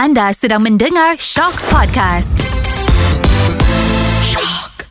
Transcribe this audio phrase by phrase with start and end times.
[0.00, 2.32] Anda sedang mendengar Shock Podcast.
[4.24, 4.88] Shock.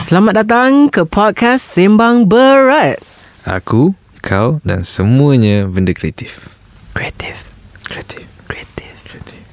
[0.00, 2.96] Selamat datang ke podcast Sembang Berat.
[3.44, 3.92] Aku,
[4.24, 6.48] kau dan semuanya benda kreatif.
[6.96, 7.44] Kreatif,
[7.84, 8.24] Kreatif.
[8.48, 8.96] kreatif.
[9.04, 9.44] Kreatif.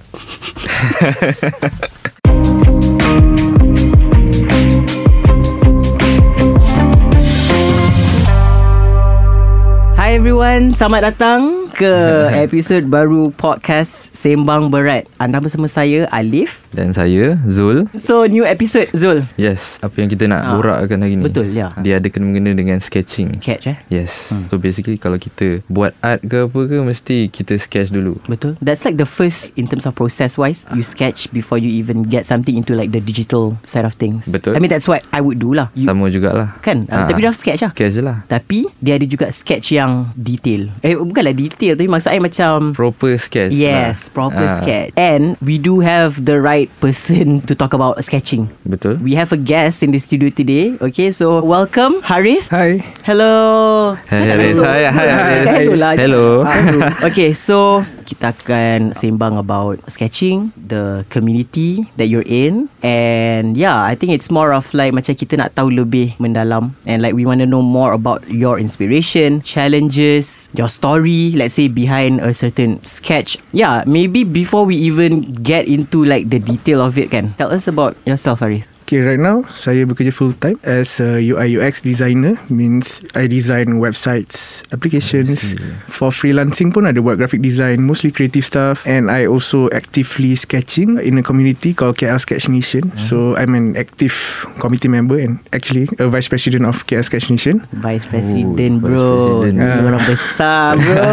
[9.99, 11.95] Hi everyone, selamat datang ke
[12.43, 15.07] episod baru podcast Sembang Berat.
[15.15, 16.67] Anda bersama saya Alif.
[16.69, 17.87] Dan saya, Zul.
[17.95, 19.23] So new episode Zul.
[19.33, 21.23] Yes, apa yang kita nak Ah, borakkan hari ni.
[21.23, 21.71] betul, ya.
[21.79, 23.39] Dia ada kena-mengena dengan sketching.
[23.39, 23.79] Catch eh?
[23.87, 24.27] Yes.
[24.51, 28.19] So basically kalau kita buat art ke apa ke mesti kita sketch dulu.
[28.27, 28.59] Betul.
[28.59, 30.67] That's like the first in terms of process wise.
[30.75, 34.27] You sketch before you even get something into like the digital side of things.
[34.27, 34.51] Betul.
[34.51, 35.71] I mean that's what I would do lah.
[35.71, 36.59] You, Sama jugalah.
[36.59, 36.91] Kan?
[36.91, 37.71] Ah, tapi dah sketch lah.
[37.71, 38.27] Sketch je lah.
[38.27, 40.67] Tapi dia ada juga sketch yang detail.
[40.83, 44.13] Eh bukanlah detail tapi maksud saya macam Proper sketch Yes, lah.
[44.15, 44.91] proper Ah, sketch.
[44.95, 48.47] And we do have the right person to talk about sketching.
[48.63, 48.97] Betul.
[49.03, 50.77] We have a guest in the studio today.
[50.79, 52.47] Okay, so welcome Harith.
[52.49, 52.79] Hi.
[53.03, 53.95] Hello.
[54.07, 54.55] Hai, Cakap Harith.
[54.55, 54.63] hello.
[54.65, 55.47] Hai, Harith.
[55.49, 55.91] Hello lah.
[55.95, 56.23] Hello.
[56.45, 56.79] Hello.
[57.09, 62.73] Okay, so kita akan sembang about sketching, the community that you're in.
[62.81, 66.73] And yeah, I think it's more of like macam kita nak tahu lebih mendalam.
[66.89, 71.69] And like we want to know more about your inspiration, challenges, your story, let's say
[71.69, 73.37] behind a certain sketch.
[73.53, 77.37] Yeah, maybe before we even get into like the detail of it kan.
[77.37, 78.65] Tell us about yourself, Arif.
[78.89, 82.41] Okay, right now saya bekerja full time as a UI UX designer.
[82.49, 85.53] Means I design websites, applications.
[85.85, 88.81] For freelancing pun ada buat graphic design, mostly creative stuff.
[88.89, 92.89] And I also actively sketching in a community called KL Sketch Nation.
[92.97, 94.17] So I'm an active
[94.57, 97.61] committee member and actually a vice president of KL Sketch Nation.
[97.77, 99.05] Vice President, Vice bro.
[99.45, 99.53] President.
[99.53, 99.85] Ni Ah.
[99.85, 101.05] orang besar, bro.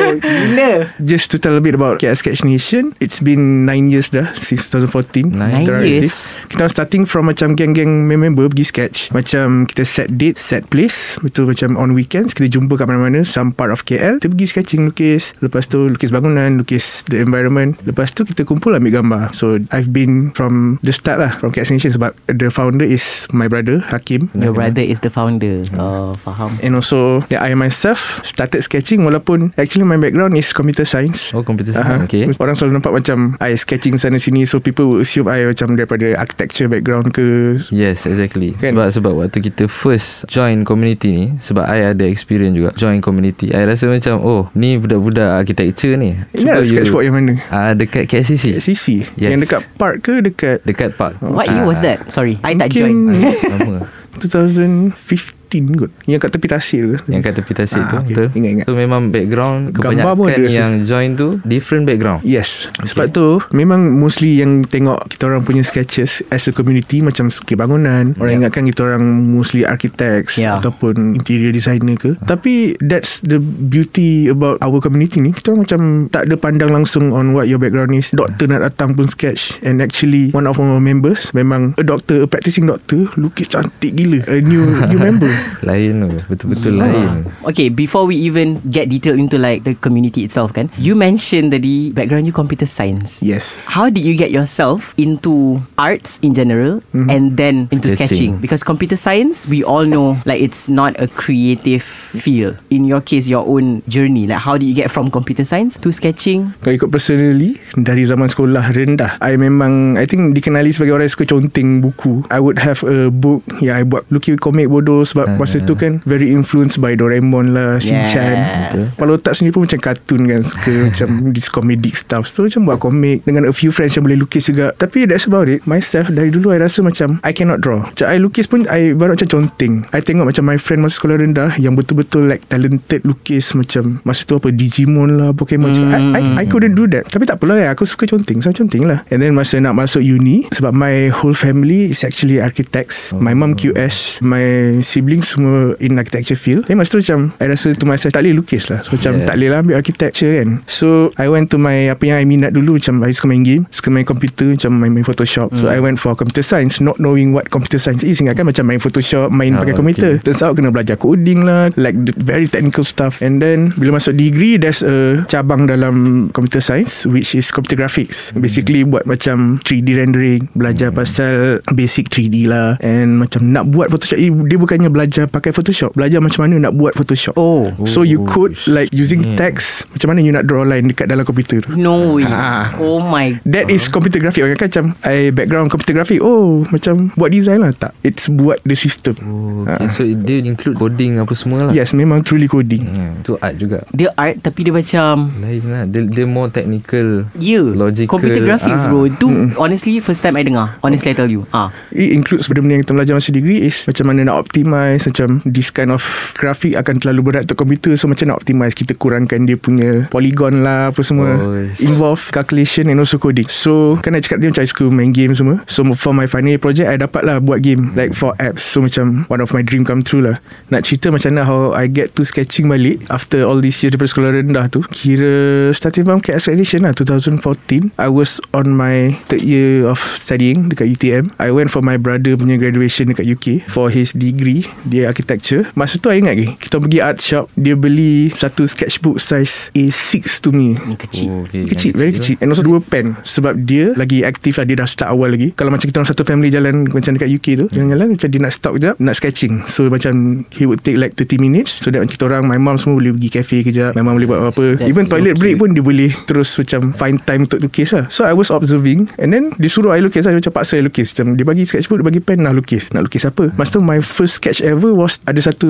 [0.24, 0.72] Gila.
[1.04, 4.72] Just to tell a bit about KL Sketch Nation, it's been 9 years dah since
[4.72, 5.28] 2014.
[5.28, 6.08] Nine Kita orang years?
[6.08, 6.48] aktif.
[6.48, 8.96] Kita starting from macam geng-geng member pergi sketch.
[9.10, 11.18] Macam kita set date, set place.
[11.18, 14.22] Betul macam on weekends kita jumpa kat mana-mana some part of KL.
[14.22, 15.34] Kita pergi sketching lukis.
[15.42, 17.74] Lepas tu lukis bangunan, lukis the environment.
[17.82, 19.34] Lepas tu kita kumpul ambil gambar.
[19.34, 23.50] So I've been from the start lah from KL Nation sebab the founder is my
[23.50, 24.30] brother Hakim.
[24.38, 25.66] Your brother is the founder.
[25.74, 26.54] Oh, faham.
[26.62, 31.34] And also yeah, I myself started sketching walaupun actually my background is computer science.
[31.34, 32.06] Oh, computer science.
[32.06, 32.30] Okay.
[32.38, 36.12] Orang selalu nampak macam I sketching sana sini So people will assume I macam daripada
[36.18, 37.28] architecture background sekarang ke?
[37.72, 38.52] Yes exactly.
[38.54, 38.76] Kan?
[38.76, 43.50] Sebab sebab waktu kita first join community ni Sebab I ada experience juga join community
[43.50, 46.20] I rasa macam oh ni budak-budak architecture ni.
[46.36, 47.34] Ingat lah sketch yang mana?
[47.48, 49.30] Ah uh, Dekat KCC KCC yes.
[49.32, 51.16] Yang dekat park ke dekat Dekat park.
[51.24, 52.04] What year uh, was that?
[52.12, 53.08] Sorry I tak join.
[53.48, 53.88] Ah,
[54.20, 58.14] 2015 tin kot Yang kat tepi tasir tu Yang kat tepi tasir ah, tu okay.
[58.14, 60.86] Betul Ingat-ingat Tu memang background Kebanyakan Gambar yang rasa.
[60.86, 62.94] join tu Different background Yes okay.
[62.94, 67.58] Sebab tu Memang mostly yang tengok Kita orang punya sketches As a community Macam sikit
[67.58, 68.40] bangunan Orang yeah.
[68.46, 69.02] ingatkan kita orang
[69.34, 70.62] Mostly architects yeah.
[70.62, 72.30] Ataupun interior designer ke hmm.
[72.30, 75.80] Tapi That's the beauty About our community ni Kita orang macam
[76.14, 78.54] Tak ada pandang langsung On what your background is Doktor hmm.
[78.54, 82.70] nak datang pun sketch And actually One of our members Memang a doctor A practicing
[82.70, 86.82] doctor Lukis cantik gila A new new member lain tu Betul-betul Ah.
[86.82, 87.08] lain
[87.42, 91.90] Okay, before we even get detailed into like the community itself kan, you mentioned tadi
[91.90, 93.20] background you computer science.
[93.20, 97.06] Yes How did you get yourself into arts in general Mhm.
[97.06, 98.36] and then into sketching?
[98.36, 98.42] Sketching.
[98.42, 102.58] Because computer science, we all know like it's not a creative field.
[102.68, 104.26] In your case, your own journey.
[104.26, 106.52] Like how did you get from computer science to sketching?
[106.60, 111.14] Kalau ikut personally Dari zaman sekolah rendah I memang I think dikenali sebagai orang yang
[111.14, 115.26] suka conteng buku I would have a book Yang I buat lukis komik bodoh Sebab
[115.38, 118.36] masa tu kan Very influenced by Doraemon lah Shin-chan.
[118.74, 118.96] Yes.
[118.96, 122.26] Kepala otak sendiri pun macam kartun kan Suka macam This comedic stuff.
[122.26, 124.72] So macam buat komik Dengan a few friends yang boleh lukis juga.
[124.74, 125.62] Tapi that's about it.
[125.68, 127.84] Myself dari dulu I rasa macam I cannot draw.
[127.84, 129.84] Macam I lukis pun I baru macam conteng.
[129.92, 134.24] I tengok macam my friend Masa sekolah rendah Yang betul-betul like Talented lukis Macam Masa
[134.24, 135.90] tu apa Digimon lah Pokemon mm.
[135.90, 137.10] I, I, I couldn't do that.
[137.10, 138.40] Tapi tak apalah ya Aku suka conteng.
[138.40, 139.04] So conteng lah.
[139.12, 143.12] And then masa nak masuk uni Sebab my whole family Is actually architects.
[143.16, 144.78] My mom QS My
[145.20, 146.64] siblings semua In architecture field.
[146.66, 148.80] Then masa tu macam I rasa tu masa Tak boleh lukis lah.
[148.80, 149.26] So macam Yeah.
[149.26, 150.48] tak boleh lah ambil architecture kan.
[150.64, 150.86] So
[151.16, 153.90] I went to my Apa yang I minat dulu Macam I suka main game Suka
[153.90, 155.50] main komputer Macam main, main Photoshop.
[155.52, 155.74] So Hmm.
[155.74, 158.22] I went for computer science Not knowing what computer science is.
[158.22, 159.80] Ingatkan macam main Photoshop Main Oh, pakai okay.
[159.82, 163.18] komputer Turns out kena belajar coding lah Like the very technical stuff.
[163.20, 165.94] And then Bila masuk degree There's a cabang dalam
[166.30, 168.30] Computer science Which is computer graphics.
[168.32, 172.78] Basically buat macam 3D rendering Belajar pasal Basic 3D lah.
[172.80, 176.62] And macam nak buat Photoshop eh, Dia bukannya belajar belajar pakai Photoshop Belajar macam mana
[176.62, 177.74] nak buat Photoshop Oh.
[177.84, 179.34] So you Oh, code like using shit.
[179.34, 182.28] text Macam mana you nak draw line Dekat dalam komputer No way.
[182.28, 182.76] Ah.
[182.76, 183.40] Oh my.
[183.42, 187.58] That is computer graphic Orang kan macam I background computer graphic Oh macam Buat design
[187.58, 189.88] lah Tak It's buat the system Oh, okay.
[189.90, 193.82] So dia include coding apa semua lah Yes memang truly coding Hmm, tu art juga
[193.90, 198.06] Dia art tapi dia macam Lain lah Dia, dia more technical Yeah Logical.
[198.12, 198.88] Computer graphics Ah.
[198.88, 199.26] bro Itu
[199.56, 201.72] honestly First time I dengar Honestly I tell you ah.
[201.88, 205.72] It includes benda-benda yang kita belajar masa degree Is macam mana nak optimize Macam this
[205.72, 206.02] kind of
[206.36, 207.96] graphic Akan terlalu berat untuk komputer.
[207.96, 212.90] So macam nak optimize Kita kurangkan dia punya Polygon lah Apa semua Oh, Involve calculation
[212.90, 213.48] And also coding.
[213.48, 215.62] So Kan I cakap dia macam I suka main game semua.
[215.66, 218.64] So for my final year project I dapat lah buat game Like for apps.
[218.66, 220.36] So macam One of my dream come true lah.
[220.68, 224.10] Nak cerita macam mana How I get to sketching balik After all these years Daripada
[224.10, 224.80] sekolah rendah tu.
[224.90, 230.68] Kira Starting from KS Edition lah 2014 I was on my Third year of studying
[230.68, 235.10] Dekat UTM I went for my brother punya graduation Dekat UK For his degree Dia
[235.10, 235.68] architecture.
[235.76, 240.40] Masa tu I ingat lagi Kita pergi art shop Dia beli Satu sketchbook size A6
[240.40, 240.76] to me.
[240.96, 241.26] Kecil.
[241.28, 241.68] Oh, okay.
[241.68, 243.16] Kecil Very kecil And also dua pen.
[243.22, 244.64] Sebab dia Lagi aktif lah.
[244.64, 245.52] Dia dah start awal lagi.
[245.52, 248.52] Kalau macam kita orang satu family Jalan macam dekat UK tu Jalan-jalan Macam dia nak
[248.52, 249.64] stop kejap Nak sketching.
[249.68, 251.80] So macam He would take like 30 minutes.
[251.80, 254.40] So that kita orang My mom semua boleh pergi cafe kejap My mom boleh buat
[254.40, 254.80] apa-apa.
[254.80, 255.62] That's Even so toilet break cute.
[255.62, 258.08] pun Dia boleh terus macam Find time untuk lukis lah.
[258.08, 259.12] So I was observing.
[259.20, 260.32] And then Dia suruh I lukis lah.
[260.36, 261.12] Dia macam paksa I lukis.
[261.14, 262.90] Macam dia bagi sketchbook Dia bagi pen Nak lukis.
[262.90, 263.52] Nak lukis apa?
[263.54, 265.68] Masa tu my first sketch ever Was ada satu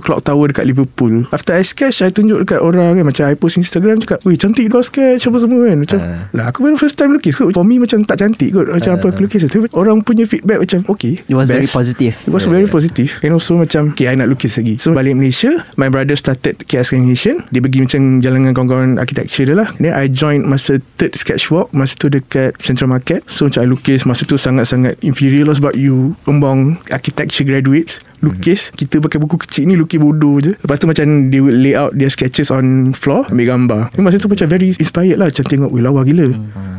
[0.00, 1.24] Clock tower dekat Liverpool.
[1.30, 3.04] After I sketch I tunjuk dekat orang kan.
[3.04, 5.78] Macam I post Instagram Cakap Weh cantik kau sketch Apa semua kan.
[5.78, 6.26] Macam Ah.
[6.34, 7.54] Lah aku baru first time lukis kot.
[7.54, 8.66] For me macam tak cantik kot.
[8.68, 9.46] Macam apa aku lukis?
[9.46, 11.72] Tapi orang punya feedback macam Okay It was very best.
[11.72, 12.14] positive.
[12.26, 13.10] It was very positive.
[13.22, 14.76] And also macam Okay I nak lukis lagi.
[14.76, 19.46] So balik Malaysia My brother started KS Animation Dia pergi macam Jalan dengan kawan-kawan Architecture
[19.46, 19.68] dia lah.
[19.78, 23.22] Then I joined Masa third sketch walk Masa tu dekat Central Market.
[23.26, 28.70] So macam I lukis Masa tu sangat-sangat Inferior lah Sebab you Embang Architecture graduates Lukis.
[28.74, 30.54] Kita pakai buku kecil ni Lukis bodoh je.
[30.54, 33.80] Lepas tu macam They would lay out Their sketches on floor Ambil gambar.
[33.90, 35.32] Tapi masa tu macam very inspired lah.
[35.32, 36.28] Macam tengok Weh lawa gila.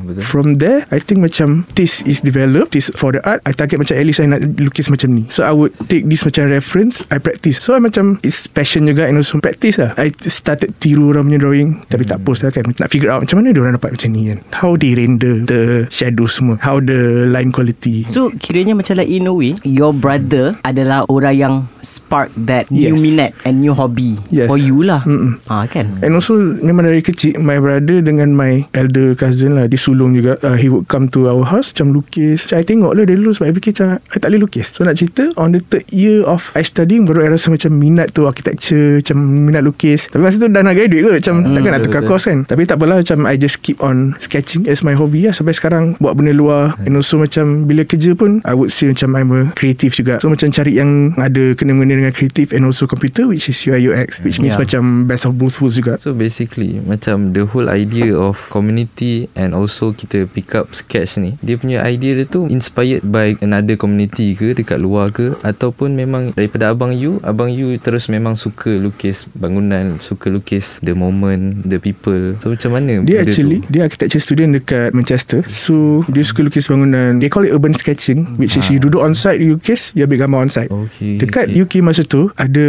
[0.06, 0.22] Betul.
[0.22, 3.42] From there I think macam Taste is developed Taste for the art.
[3.44, 5.26] I target macam At least I nak lukis macam ni.
[5.34, 7.58] So I would take this macam reference I practice.
[7.58, 9.98] So I macam It's passion juga And also practice lah.
[9.98, 12.70] I started tiru orang punya drawing Tapi tak post lah kan.
[12.70, 14.38] Nak figure out Macam mana dia orang dapat macam ni kan.
[14.54, 16.62] How they render The shadow semua.
[16.62, 18.06] How the line quality.
[18.06, 22.92] So kiranya macam like in a way Your brother adalah orang yang Spark that new
[22.92, 22.98] Yes.
[22.98, 24.46] minat And new hobby Yes.
[24.46, 25.02] For you lah.
[25.02, 25.42] Mm-mm.
[25.46, 26.02] ah, Kan?
[26.02, 30.36] And also Memang dari kecil My brother dengan my Elder cousin lah Dia sulung juga.
[30.40, 32.46] Uh, He would come to our house Macam lukis.
[32.46, 34.68] Macam I tengok lah Dari dulu sebab I fikir macam I tak boleh lukis.
[34.70, 38.12] So nak cerita On the third year of I studying Baru I rasa macam Minat
[38.12, 40.10] tu architecture Macam minat lukis.
[40.10, 42.10] Tapi masa tu dah nak graduate kot Macam Hmm, takkan nak tukar betul.
[42.10, 42.40] course kan.
[42.44, 45.96] Tapi tak apalah Macam I just keep on Sketching as my hobby lah Sampai sekarang.
[45.98, 46.74] Buat benda luar.
[46.82, 50.18] And also macam Bila kerja pun I would say macam I'm a creative juga.
[50.18, 54.20] So macam cari yang Ada kena-mengena dengan creative And also computer Which is UI UX
[54.22, 54.68] Which means Yeah.
[54.68, 55.96] macam Best of both worlds juga.
[56.00, 61.40] So basically Macam the whole idea of Community And also kita pick up sketch ni
[61.40, 66.36] Dia punya idea dia tu Inspired by another community ke Dekat luar ke Ataupun memang
[66.36, 71.80] Daripada abang you Abang you terus memang suka lukis Bangunan Suka lukis The moment The
[71.80, 72.36] people.
[72.44, 73.72] So macam mana Dia actually tu?
[73.72, 75.48] Dia architecture student dekat Manchester.
[75.48, 79.16] So Dia suka lukis bangunan They call it urban sketching Which is you duduk on
[79.16, 80.72] site You lukis You ambil gambar on site.
[80.74, 81.62] Okay Dekat okay.
[81.62, 82.66] UK masa tu Ada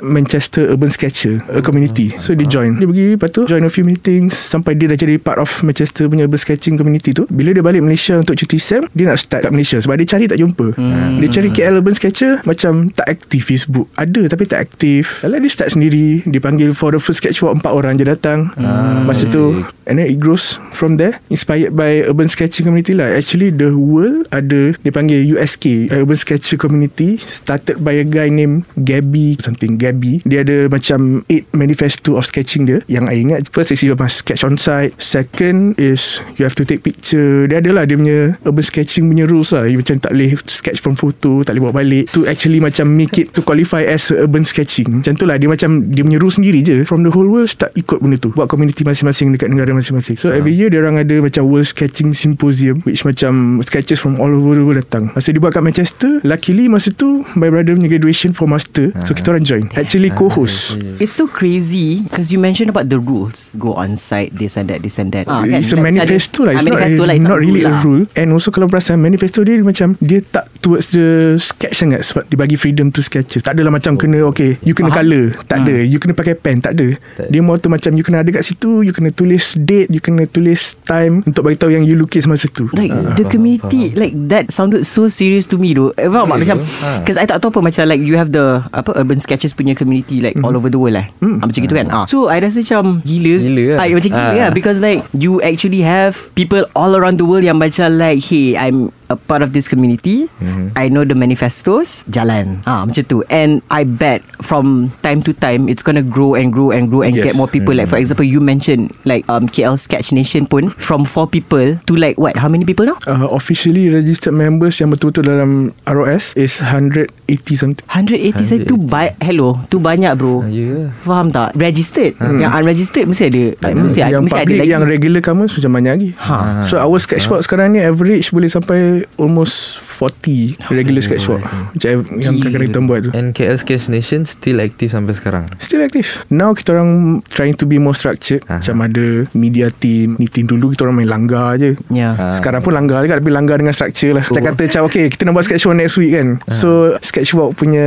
[0.00, 2.14] Manchester Urban Sketcher A community.
[2.16, 2.80] So dia join.
[2.80, 4.32] Dia pergi Lepas tu join a few meetings.
[4.34, 7.24] Sampai dia dah jadi part of Manchester punya Urban Sketching community tu.
[7.28, 9.78] Bila dia balik Malaysia Untuk cuti SEM Dia nak start kat Malaysia.
[9.78, 10.66] Sebab dia cari tak jumpa.
[10.74, 11.20] Hmm.
[11.20, 13.88] Dia cari KL Urban Sketcher Macam tak aktif Facebook.
[13.96, 15.24] Ada tapi tak aktif.
[15.24, 16.22] Lalu dia start sendiri.
[16.24, 18.52] Dia panggil for the first sketch walk Empat orang je datang.
[18.60, 19.76] Ah, Masa tu okay.
[19.88, 21.16] And then it grows from there.
[21.32, 23.08] Inspired by Urban Sketching Community lah.
[23.08, 27.16] Actually the world Ada Dia panggil USK Urban Sketcher Community
[27.58, 30.22] Started by a guy named Gabby Something Gabby.
[30.22, 32.78] Dia ada macam Eight manifesto of sketching dia.
[32.86, 34.94] Yang I ingat First is you must sketch on site.
[35.02, 37.50] Second is You have to take picture.
[37.50, 39.66] Dia ada lah Dia punya Urban sketching punya rules lah.
[39.66, 42.14] You macam tak boleh Sketch from photo Tak boleh bawa balik.
[42.14, 45.02] To actually macam Make it to qualify as urban sketching.
[45.02, 46.86] Macam tu lah Dia macam Dia punya rules sendiri je.
[46.86, 48.30] From the whole world Start ikut benda tu.
[48.38, 50.14] Buat community masing-masing Dekat negara masing-masing.
[50.14, 54.30] So every year Dia orang ada macam World Sketching Symposium Which macam Sketches from all
[54.30, 55.10] over the world datang.
[55.18, 59.12] Masa dia buat kat Manchester Luckily masa tu My brother punya graduation For master So
[59.12, 61.04] kita orang join Actually co-host Okay.
[61.08, 64.80] It's so crazy Because you mentioned about the rules Go on site This and that
[64.80, 65.58] This and that ah, kan?
[65.60, 67.74] It's a Like, manifesto lah ah, It's manifesto not, lah, it's not really rule a
[67.74, 67.82] lah.
[67.84, 72.26] rule And also kalau perasan Manifesto dia macam Dia tak towards the sketch sangat sebab
[72.26, 73.46] dia bagi freedom to sketches.
[73.46, 75.06] Tak adalah macam kena okay, you kena Faham.
[75.06, 75.24] colour.
[75.46, 75.76] Tak ada.
[75.80, 76.58] You kena pakai pen.
[76.58, 76.88] Tak ada.
[77.14, 77.30] Tak.
[77.30, 80.26] Dia more tu macam you kena ada kat situ, you kena tulis date, you kena
[80.26, 82.66] tulis time untuk bagi tahu yang you lukis masa tu.
[82.74, 86.26] Like Ah, the faham, community Like that sounded so serious to me though Eh, Faham
[86.26, 86.58] Boleh macam.
[87.06, 90.18] Because I tak tahu apa Macam like you have the Apa urban sketches punya community
[90.18, 91.38] Like all over the world lah Mm.
[91.38, 92.04] ah, Macam gitu kan ah.
[92.04, 93.78] So I rasa macam Gila Gila lah.
[93.80, 94.34] ah, Macam gila Ah.
[94.38, 98.54] lah Because like You actually have People all around the world Yang macam like Hey
[98.54, 100.72] I'm a part of this community Mhm.
[100.74, 105.66] I know the manifestos Jalan ah, Macam tu And I bet From time to time
[105.66, 107.24] It's gonna grow and grow and grow And Yes.
[107.24, 111.04] get more people Like for example You mentioned Like um, KL Sketch Nation pun From
[111.04, 112.96] four people To like what How many people now?
[113.04, 115.50] Uh, officially registered members yang betul-betul dalam
[115.84, 117.08] ROS is 180
[117.56, 117.84] something.
[117.88, 120.90] 180 saya tu ba- Hello Tu banyak bro Ah, ya lah.
[121.02, 123.84] Faham tak Registered Yang unregistered Mesti ada hmm.
[123.88, 126.10] Mesti, yang mesti ada public lagi yang regular comers macam banyak lagi.
[126.18, 126.60] Ha.
[126.60, 131.42] So our sketchwalk sekarang ni average boleh sampai almost 40 regular sketchwalk.
[131.42, 131.90] Macam
[132.22, 133.10] yang kadang-kadang kita buat tu.
[133.10, 135.50] And KL Sketch Nation still aktif sampai sekarang?
[135.58, 136.06] Still active.
[136.30, 138.46] Now kita orang Trying to be more structured.
[138.46, 138.62] Aha.
[138.62, 141.74] Macam ada Media team Meeting dulu Kita orang main langgar je.
[141.90, 142.14] Ya.
[142.14, 142.30] Ah.
[142.30, 144.24] Sekarang pun langgar juga Tapi langgar dengan structure lah.
[144.30, 146.38] Saya kata macam Okay kita nak buat sketchwalk next week kan.
[146.54, 147.86] So sketchwalk punya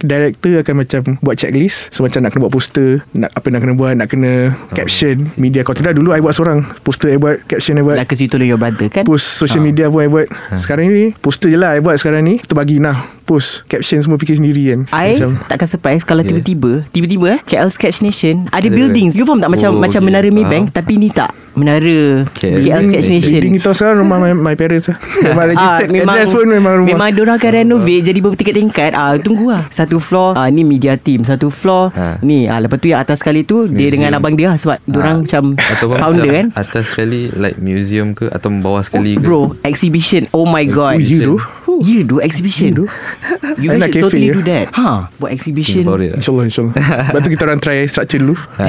[0.00, 1.92] Director akan macam Buat checklist.
[1.92, 4.32] So macam nak kena buat poster nak Apa nak kena buat Nak kena
[4.72, 6.64] caption Media Kalau tidak dulu I buat seorang.
[6.80, 8.00] Poster I buat Caption I buat.
[8.00, 9.04] Like cause you told your brother kan?
[9.04, 9.66] Post social Ah.
[9.66, 10.28] media pun I buat.
[10.56, 14.16] Sekarang ni Poster je lah I buat sekarang ni Kita bagi nah Post Caption semua
[14.16, 14.80] fikir sendiri kan.
[14.92, 15.16] I
[15.46, 16.36] takkan surprise Kalau Yeah.
[16.36, 18.68] tiba-tiba Tiba-tiba eh KL Sketch Nation Ada Ada.
[18.70, 19.12] buildings.
[19.12, 20.06] You faham tak Macam Oh, macam okay.
[20.06, 20.28] Menara.
[20.28, 21.32] Maybank Tapi ni tak.
[21.54, 23.40] Menara KL, KL Sketch Nation.
[23.40, 24.96] Building kita sekarang Rumah my, my parents lah.
[25.24, 26.88] Memang registered Ah, Address pun memang rumah.
[26.90, 29.62] Memang diorang akan renovate Jadi bertingkat-tingkat ah, Tunggu lah.
[29.68, 30.34] Satu floor.
[30.34, 31.22] Ah, Ni media team.
[31.22, 31.92] Satu floor.
[31.92, 32.18] Ha.
[32.20, 33.92] Ni ah, Lepas tu yang atas sekali tu Dia Museum.
[33.94, 36.46] dengan abang dia lah, Sebab diorang macam Ataupun Founder macam kan.
[36.56, 39.22] Atas sekali Like museum ke Atau bawah sekali ke?
[39.22, 40.26] Bro Exhibition.
[40.30, 40.96] Oh my god.
[40.96, 41.34] Oh, you do
[41.74, 42.70] You do exhibition.
[42.70, 42.86] You do.
[43.56, 44.34] You I guys should totally ya.
[44.34, 44.66] do that.
[44.72, 45.08] Ha.
[45.16, 45.82] Buat exhibition.
[45.82, 45.96] Lah.
[46.14, 46.74] InsyaAllah InsyaAllah.
[47.08, 48.34] Lepas tu kita orang try structure dulu.
[48.54, 48.66] Ah,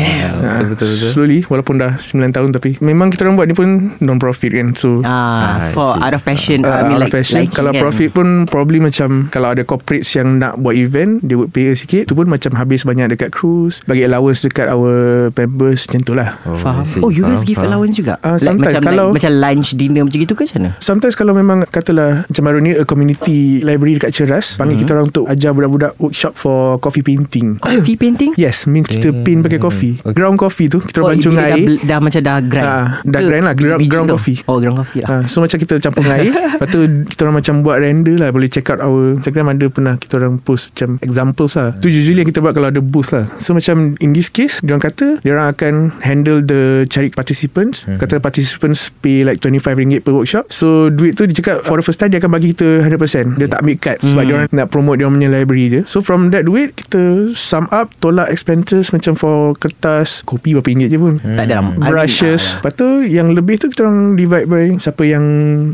[0.63, 1.09] Betul betul betul.
[1.11, 4.99] Slowly Walaupun dah 9 tahun Tapi Memang kita orang buat ni pun Non-profit kan So.
[5.01, 5.13] Ah,
[5.57, 6.61] Ah, for out of passion.
[6.61, 7.81] Uh, I mean out like, of fashion liking Kalau kan.
[7.81, 12.05] profit pun Probably macam Kalau ada corporates yang nak buat event Dia would pay sikit.
[12.05, 14.93] Tu pun macam habis banyak dekat cruise Bagi allowance dekat our
[15.31, 16.37] members Macam tu lah.
[16.43, 16.85] Oh, Faham.
[17.01, 17.69] Oh you guys Faham, give faham.
[17.69, 18.13] allowance juga?
[18.19, 20.71] Like, sometimes Macam kalau- like, Macam lunch dinner Macam gitu ke macam mana?
[20.79, 25.07] Sometimes kalau memang Katalah Macam baru ni A community library dekat Ceras Panggil kita orang
[25.07, 27.55] untuk Ajar budak-budak workshop For coffee painting.
[27.63, 28.31] Coffee painting?
[28.35, 29.23] Yes Means kita Hmm.
[29.23, 29.95] paint pakai coffee.
[29.97, 30.11] Okay.
[30.13, 32.65] Ground coffee tu Kita orang pancung dah, air bel- dah macam dah grind?
[32.65, 34.37] Ah, dah Ke grind lah, ground- ground coffee.
[34.43, 35.07] Oh ground coffee lah.
[35.07, 36.33] Ha, so macam kita campur dengan air.
[36.55, 38.29] Lepas tu kita orang macam buat render lah.
[38.29, 41.69] Boleh check out our Instagram ada pernah Kita orang post macam examples lah.
[41.77, 43.29] Tu usually yang kita buat kalau ada booth lah.
[43.37, 47.85] So macam in this case Dia orang kata Dia orang akan handle the cari participants.
[47.85, 47.97] Mhm.
[47.97, 49.69] Kata participants pay like RM25
[50.01, 50.49] per workshop.
[50.49, 53.47] So duit tu dia cakap For the first time dia akan bagi kita 100% Dia
[53.47, 54.49] tak ambil cut Sebab Hmm.
[54.49, 55.81] dia nak promote dia punya library je.
[55.85, 60.89] So from that duit Kita sum up Tolak expenses Macam for kertas Kopi berapa ringgit
[60.89, 61.21] je pun.
[61.21, 61.37] Hmm.
[61.37, 62.57] Tak ada lah mean, brushes.
[62.57, 65.25] Lepas tu yang lebih tu Kita orang divide by Siapa yang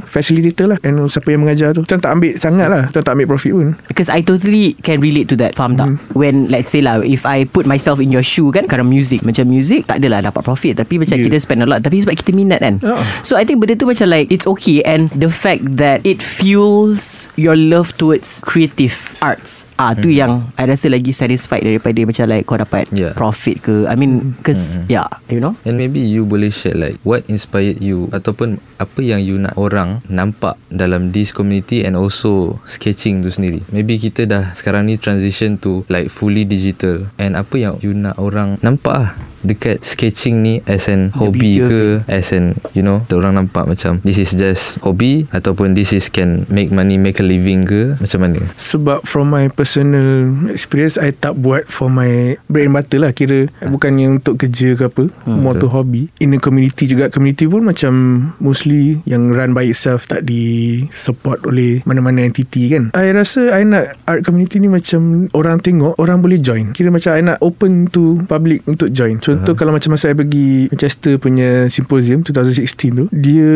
[0.04, 0.78] Facilitator lah.
[0.84, 1.88] And siapa yang mengajar tu.
[1.88, 2.84] Kita tak ambil sangat lah.
[2.92, 3.68] Kita tak ambil profit pun.
[3.88, 5.88] Because I totally can relate to that Faham tak?
[5.96, 5.98] Hmm.
[6.12, 9.24] When let's say lah If I put myself in your shoe kan Kadang music.
[9.24, 10.76] Macam music Tak adalah dapat profit.
[10.76, 11.28] Tapi macam Yeah.
[11.28, 11.84] kita spend a lot.
[11.84, 12.80] Tapi sebab kita minat kan.
[12.84, 13.04] Ah.
[13.22, 14.82] So I think benda tu macam like It's okay.
[14.84, 20.70] And the fact that It fuels Your love towards Creative arts Ah tu yang I
[20.70, 23.16] rasa lagi satisfied Daripada macam like Kau dapat Yeah.
[23.16, 23.76] Profit ke.
[23.90, 25.58] I mean Cause Yeah You know?
[25.66, 30.06] And maybe you boleh share like what inspired you ataupun apa yang you nak orang
[30.10, 33.62] nampak dalam this community and also sketching tu sendiri.
[33.70, 37.10] Maybe kita dah sekarang ni transition to like fully digital.
[37.18, 39.12] And apa yang you nak orang nampak lah
[39.42, 43.66] dekat sketching ni as an hobby beauty of ke as an you know orang nampak
[43.66, 47.98] macam this is just hobby ataupun this is can make money make a living ke
[47.98, 48.42] macam mana?
[48.58, 50.12] Sebab from my personal
[50.52, 53.16] experience I tak buat for my bread and butter lah.
[53.16, 56.12] Kira Bukannya untuk kerja ke apa Hmm, More to hobby.
[56.20, 57.94] In the community juga Community pun macam
[58.38, 60.44] Mostly Yang run by itself Tak di
[60.92, 62.92] support oleh Mana-mana entity kan.
[62.92, 66.76] I rasa I nak Art community ni macam Orang tengok Orang boleh join.
[66.76, 69.24] Kira macam I nak open to Public untuk join.
[69.24, 73.52] Contoh kalau macam Masa I pergi Manchester punya Symposium 2016 tu Dia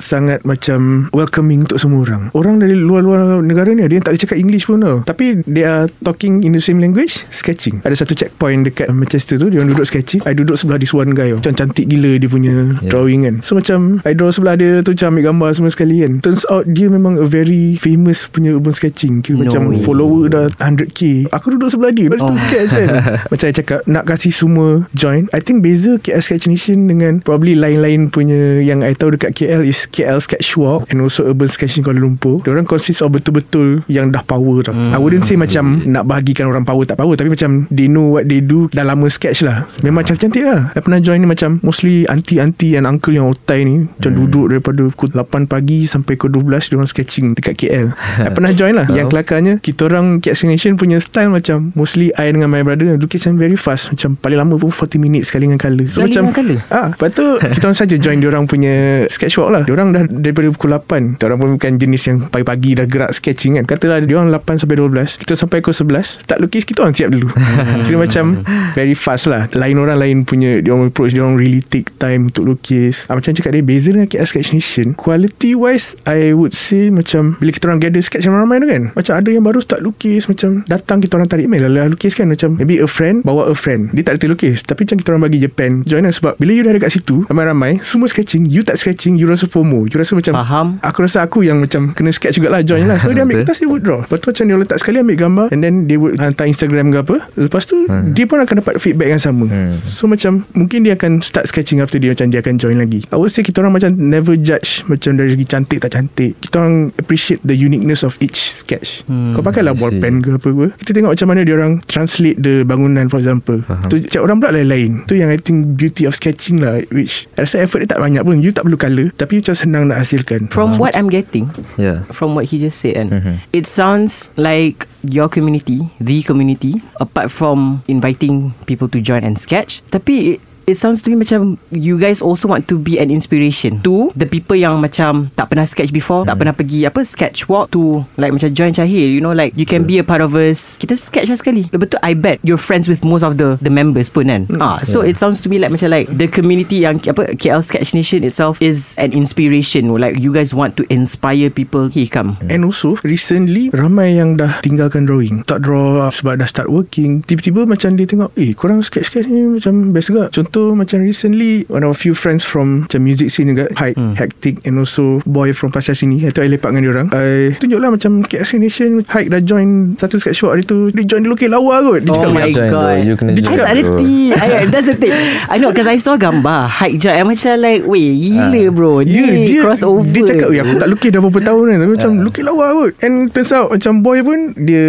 [0.00, 2.22] Sangat macam Welcoming untuk semua orang.
[2.32, 4.96] Orang dari luar-luar negara ni Dia tak boleh cakap English pun tau.
[5.04, 7.26] Tapi They are talking in the same language?
[7.34, 7.82] Sketching.
[7.82, 10.22] Ada satu checkpoint dekat Manchester tu dia orang duduk sketching.
[10.22, 12.86] I duduk sebelah this one guy macam cantik gila dia punya yeah.
[12.86, 13.42] drawing kan.
[13.42, 16.22] So macam I draw sebelah dia tu macam ambil gambar semua sekali kan.
[16.22, 19.18] Turns out dia memang a very famous punya urban sketching.
[19.18, 19.82] Kira No macam way.
[19.82, 22.38] follower dah 100k aku duduk sebelah dia baru tu Oh.
[22.38, 22.88] sketch kan.
[23.32, 25.26] Macam I cakap nak kasih semua join.
[25.32, 29.64] I think beza KL Sketch Nation dengan probably lain-lain punya yang I tahu dekat KL
[29.64, 32.44] is KL Sketch Walk and also Urban Sketching Kuala Lumpur.
[32.44, 34.76] Diorang consist of betul-betul yang dah power tau.
[34.76, 34.92] Hmm.
[34.92, 38.26] I wouldn't say macam nak bahagikan orang power tak power tapi macam they know what
[38.26, 42.02] they do dah lama sketch lah memang cantik-cantik lah I pernah join ni macam mostly
[42.04, 44.24] auntie-auntie and uncle yang otai ni macam Hmm.
[44.24, 48.72] duduk daripada pukul 8 pagi sampai pukul 12 diorang sketching dekat KL I pernah join
[48.72, 52.64] lah yang kelakarnya kita orang KL Sketch Nation punya style macam mostly I dengan my
[52.64, 56.00] brother lukis macam very fast macam paling lama pun 40 minutes sekali dengan colour so
[56.00, 56.58] Sekali macam dengan colour?
[56.72, 59.62] Ah, lepas tu kita orang saja join diorang punya sketch walk lah.
[59.62, 61.20] Diorang dah daripada pukul 8.
[61.20, 63.64] Diorang pun bukan jenis yang pagi-pagi dah gerak sketching kan.
[63.68, 65.20] Katalah diorang 8 sampai 12.
[65.28, 66.24] Kita sampai pukul 11.
[66.24, 67.28] Start lukis kita orang siap dulu.
[67.84, 68.40] Kira macam
[68.72, 69.44] very fast lah.
[69.52, 73.04] Lain orang lain punya diorang approach diorang really take time untuk lukis.
[73.12, 74.96] Ah, macam cakap dia beza dengan KL Sketch Nation.
[74.96, 78.82] Quality wise I would say macam bila kita orang gather sketch ramai-ramai tu kan.
[78.96, 82.24] Macam ada yang baru start lukis macam datang kita orang tarik mail lah lukis kan
[82.24, 83.92] macam maybe a friend bawa a friend.
[83.92, 86.64] Dia tak ada lukis tapi macam kita orang bagi Japan join lah sebab bila you
[86.64, 90.32] dah dekat situ ramai-ramai semua sketching you tak sketching you rasa FOMO you rasa macam
[90.40, 90.66] Faham.
[90.80, 93.68] aku rasa aku yang macam kena sketch jugalah join lah so dia ambil kertas dia
[93.68, 96.46] would draw lepas tu macam dia letak sekali ambil gambar and then dia would hantar
[96.46, 97.16] Instagram ke apa.
[97.34, 98.12] Lepas tu Hmm.
[98.12, 99.44] dia pun akan dapat feedback yang sama.
[99.44, 99.80] Hmm.
[99.82, 103.02] so macam mungkin dia akan start sketching after dia macam dia akan join lagi.
[103.08, 106.38] I would say kita orang macam never judge macam dari segi cantik tak cantik.
[106.38, 109.02] Kita orang appreciate the uniqueness of each sketch.
[109.04, 110.66] Hmm, kau pakai lah ball pen ke apa ke.
[110.78, 113.58] Kita tengok macam mana dia orang translate the bangunan for example.
[113.64, 113.88] Faham.
[113.88, 115.02] tu Setiap orang pula lain-lain.
[115.04, 118.22] Tu yang I think Beauty of sketching lah Which I rasa effort dia tak banyak
[118.22, 118.38] pun.
[118.38, 120.52] You tak perlu colour Tapi macam senang nak hasilkan.
[120.52, 122.04] From what I'm getting Yeah.
[122.10, 123.34] From what he just said kan Mhm.
[123.50, 129.82] It sounds like Your community The community Apart from Inviting people to join and sketch
[129.94, 134.12] Tapi It sounds to me macam You guys also want to be an inspiration To
[134.12, 138.04] the people yang macam Tak pernah sketch before Tak pernah pergi Apa sketch walk To
[138.20, 140.76] like macam join Cahil You know like You can be a part of us.
[140.76, 141.64] Kita sketch lah sekali.
[141.72, 144.44] Lepas tu I bet You're friends with most of the The members pun kan?
[144.60, 147.96] Ah, So it sounds to me like Macam like The community yang Apa KL Sketch
[147.96, 151.88] Nation itself Is an inspiration Like you guys want to inspire people.
[151.88, 152.36] Here come.
[152.44, 155.48] And also Recently Ramai yang dah Tinggalkan drawing.
[155.48, 157.24] Tak draw Sebab dah start working.
[157.24, 160.28] Tiba-tiba macam dia tengok Eh korang sketch-sketch ni Macam best juga.
[160.28, 164.14] Contoh macam recently One of a few friends from Macam music scene juga Hype Hmm.
[164.14, 166.20] Hectic And also Boy from Pasar sini.
[166.20, 167.08] Itu I lepak dengan dia orang.
[167.10, 171.20] I tunjuklah macam KS Nation Hype dah join Satu sketch walk hari tu Dia join
[171.20, 172.00] dulu ke lawa kot.
[172.00, 172.70] Dia Oh cakap my Join god.
[172.70, 173.76] Bro, you kena Dia I join, tak bro.
[173.76, 175.12] reti I, That's the thing
[175.44, 178.92] I know Because I saw gambar Hike job I macam like Weh gila bro.
[179.00, 180.04] Ni Ya dia crossover.
[180.04, 181.78] Dia cakap "Eh, Aku tak lukis dah berapa tahun kan.
[181.78, 182.92] Tapi macam lukis lawa kot.
[183.00, 184.86] And turns out Macam boy pun Dia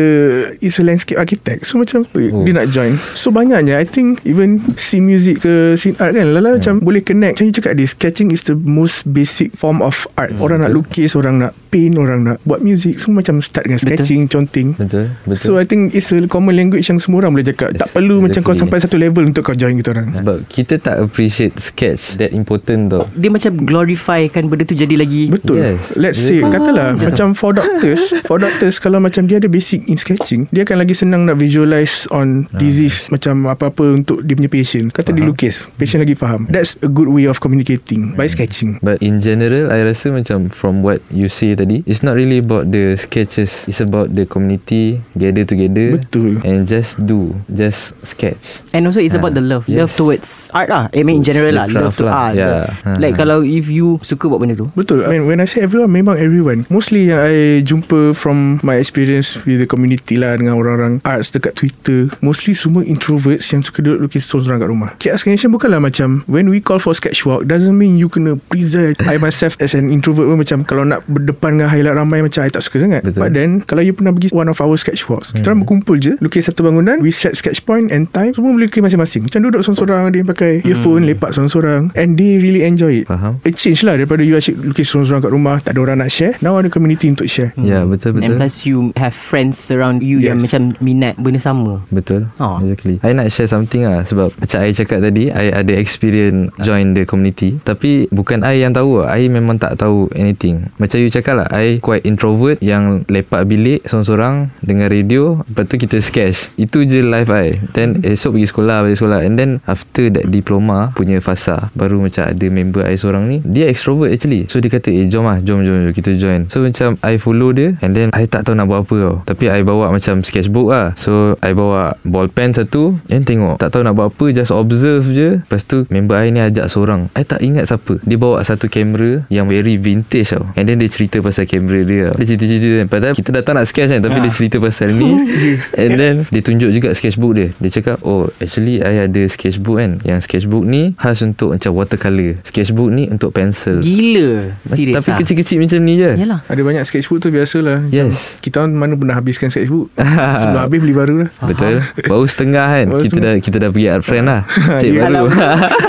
[0.60, 1.64] Is a landscape architect.
[1.64, 2.44] So macam Oh.
[2.44, 2.94] Dia nak join.
[3.14, 6.28] So banyaknya I think Even Scene music ke Scene art kan.
[6.30, 7.34] Lala macam Boleh connect.
[7.36, 10.36] Macam you cakap dia Sketching is the most basic Form of art.
[10.38, 13.90] Orang nak lukis Orang nak paint Orang nak buat music Semua macam start dengan Betul.
[13.96, 14.68] sketching Conting.
[14.74, 15.38] Betul, betul.
[15.38, 17.74] So I think It's a common language Yang semua orang boleh cakap.
[17.74, 18.62] Tak Yes, perlu macam kau exactly.
[18.62, 20.08] sampai satu level Untuk kau join kita orang.
[20.14, 23.06] Sebab kita tak appreciate sketch that important tau.
[23.12, 25.28] Dia macam glorify kan Benda tu jadi lagi.
[25.28, 25.60] Betul.
[25.60, 25.94] Yes.
[25.94, 26.54] Let's say Exactly.
[26.56, 30.64] Katalah Ah, Macam for doctors For doctors Kalau macam dia ada basic in sketching Dia
[30.64, 34.90] akan lagi senang nak visualize On disease Macam apa-apa Untuk dia punya patient.
[34.90, 36.44] Kata dia Lukis Patient lagi faham.
[36.52, 38.76] That's a good way of communicating By sketching.
[38.84, 42.68] But in general I rasa macam From what you say tadi It's not really about
[42.68, 43.64] the sketches.
[43.72, 46.44] It's about the community Gather together Betul.
[46.44, 48.60] And just do Just sketch.
[48.76, 49.64] And also it's Ah, about the love.
[49.72, 49.80] Yes.
[49.80, 50.92] Love towards art lah.
[50.92, 52.12] I mean in general lah Love to lah.
[52.12, 52.36] art.
[52.36, 52.68] Yeah.
[52.84, 53.00] love.
[53.00, 53.24] Like Ah.
[53.24, 54.68] kalau if you Suka buat benda tu.
[54.76, 55.08] Betul.
[55.08, 56.68] I mean, When I say everyone Memang everyone.
[56.68, 61.56] Mostly yang I jumpa From my experience With the community lah Dengan orang-orang arts Dekat
[61.56, 62.12] Twitter.
[62.20, 64.92] Mostly semua introverts Yang suka duduk lukis Seorang-seorang kat rumah.
[65.00, 68.98] KS Nation bukanlah macam When we call for sketch walk Doesn't mean you kena present.
[69.06, 72.50] I myself as an introvert pun Macam kalau nak berdepan Dengan highlight ramai Macam I
[72.50, 73.06] tak suka sangat.
[73.06, 73.22] Betul.
[73.22, 76.18] But then Kalau you pernah pergi One of our sketch walks Kita orang berkumpul je
[76.18, 79.30] Lukis satu bangunan We set sketch point And time Semua boleh lukis masing-masing.
[79.30, 83.06] Macam duduk seorang-seorang Ada yang pakai earphone Lepak seorang-seorang And they really enjoy it.
[83.06, 83.38] Faham.
[83.42, 86.34] A change lah Daripada you asyik lukis seorang-seorang kat rumah Tak ada orang nak share
[86.40, 87.52] Now ada community untuk share.
[87.56, 90.44] Ya yeah, betul And betul plus you have friends around you Yang Yes.
[90.46, 91.82] macam minat benda sama.
[91.90, 92.30] Betul.
[92.38, 92.62] Ha.
[92.62, 92.96] Exactly.
[93.02, 96.96] I nak share something lah Sebab macam I cakap tadi tadi I ada experience join
[96.96, 97.60] the community.
[97.60, 99.04] Tapi bukan I yang tahu.
[99.04, 100.72] I memang tak tahu anything.
[100.80, 105.76] Macam you cakap lah I quite introvert yang lepak bilik seorang-seorang dengan radio lepas tu
[105.76, 106.56] kita sketch.
[106.56, 107.60] Itu je life I.
[107.76, 109.20] Then esok pergi sekolah balik sekolah.
[109.28, 113.68] And then after that diploma punya fasa baru macam ada member I seorang ni dia
[113.68, 114.48] extrovert actually.
[114.48, 116.48] So dia kata eh jom lah jom jom, jom kita join.
[116.48, 119.16] So macam I follow dia and then I tak tahu nak buat apa tau.
[119.28, 120.96] Tapi I bawa macam sketchbook lah.
[120.96, 123.60] So I bawa ball pen satu and tengok.
[123.60, 125.30] Tak tahu nak buat apa just observe je.
[125.40, 127.08] Lepas tu member I ni ajak seorang.
[127.16, 128.02] I tak ingat siapa.
[128.04, 130.44] Dia bawa satu kamera yang very vintage tau.
[130.58, 132.16] And then dia cerita pasal kamera dia tau.
[132.20, 132.88] dia cerita-cerita kan.
[132.90, 134.02] Padahal kita datang nak sketch kan.
[134.04, 135.12] Tapi dia cerita pasal ni.
[135.82, 137.48] And then dia tunjuk juga sketchbook dia.
[137.62, 139.92] Dia cakap oh actually I ada sketchbook kan.
[140.04, 142.42] Yang sketchbook ni khas untuk macam watercolor.
[142.44, 143.80] Sketchbook ni untuk pencil.
[143.80, 144.54] Gila.
[144.66, 145.18] Serius tapi ah.
[145.24, 146.12] kecil-kecil macam ni je.
[146.20, 146.40] Yalah.
[146.50, 147.86] Ada banyak sketchbook tu biasalah.
[147.86, 148.40] Macam Yes.
[148.40, 149.92] Kita mana pernah habiskan sketchbook?
[150.42, 151.30] Sebelum habis beli baru lah.
[151.44, 151.84] Betul.
[152.08, 152.86] Baru setengah kan.
[152.90, 154.42] Baru Kita dah kita dah pergi art friend lah.
[154.82, 155.26] Cik Baru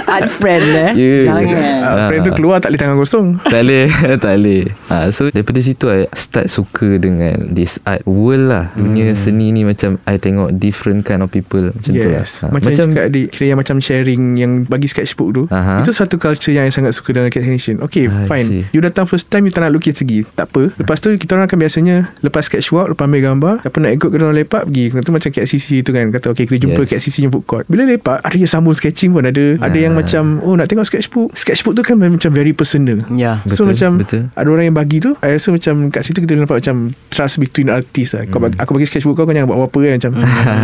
[0.06, 0.90] Art friend eh?
[0.92, 1.14] Ya.
[1.24, 1.78] Jangan.
[1.80, 3.26] Uh, Friend tu keluar tak boleh tangan kosong.
[3.50, 3.86] Tak boleh
[4.24, 4.62] Tak boleh.
[4.88, 8.70] Ha, So daripada situ I start suka dengan This art world lah.
[8.72, 11.70] Dunia seni ni macam I tengok different kind of people.
[11.70, 12.22] Macam tu lah.
[12.22, 12.42] Yes.
[12.42, 15.80] Macam, macam cakap adik Kira yang macam sharing Yang bagi sketchbook tu Aha.
[15.80, 18.46] Itu satu culture yang I sangat suka Dengan Cat Nation Okay I fine.
[18.46, 18.62] see.
[18.70, 20.70] You datang first time You tak nak lukis lagi Tak apa.
[20.74, 24.22] Lepas tu kita orang akan biasanya Lepas sketchwork Lepas ambil gambar Apa nak ikut kita
[24.22, 24.84] orang lepak Pergi.
[24.92, 26.10] Itu macam Cat CC tu kan.
[26.10, 26.88] Kata okay kita jumpa Yes.
[26.88, 27.64] Cat CC yang food court.
[27.66, 29.44] Bila lepak Ada yang sambung sketching pun ada.
[29.58, 30.04] Ada yang Ah.
[30.04, 31.32] macam Oh nak tengok sketchbook.
[31.32, 33.00] Sketchbook tu kan macam very personal.
[33.10, 33.40] Ya.
[33.48, 34.22] So Betul, macam betul.
[34.36, 36.76] Ada orang yang bagi tu I rasa macam Kat situ kita nampak macam
[37.08, 38.28] Trust between artists lah.
[38.28, 40.12] Kau bagi, Aku bagi sketchbook kau Kau jangan buat apa-apa kan Macam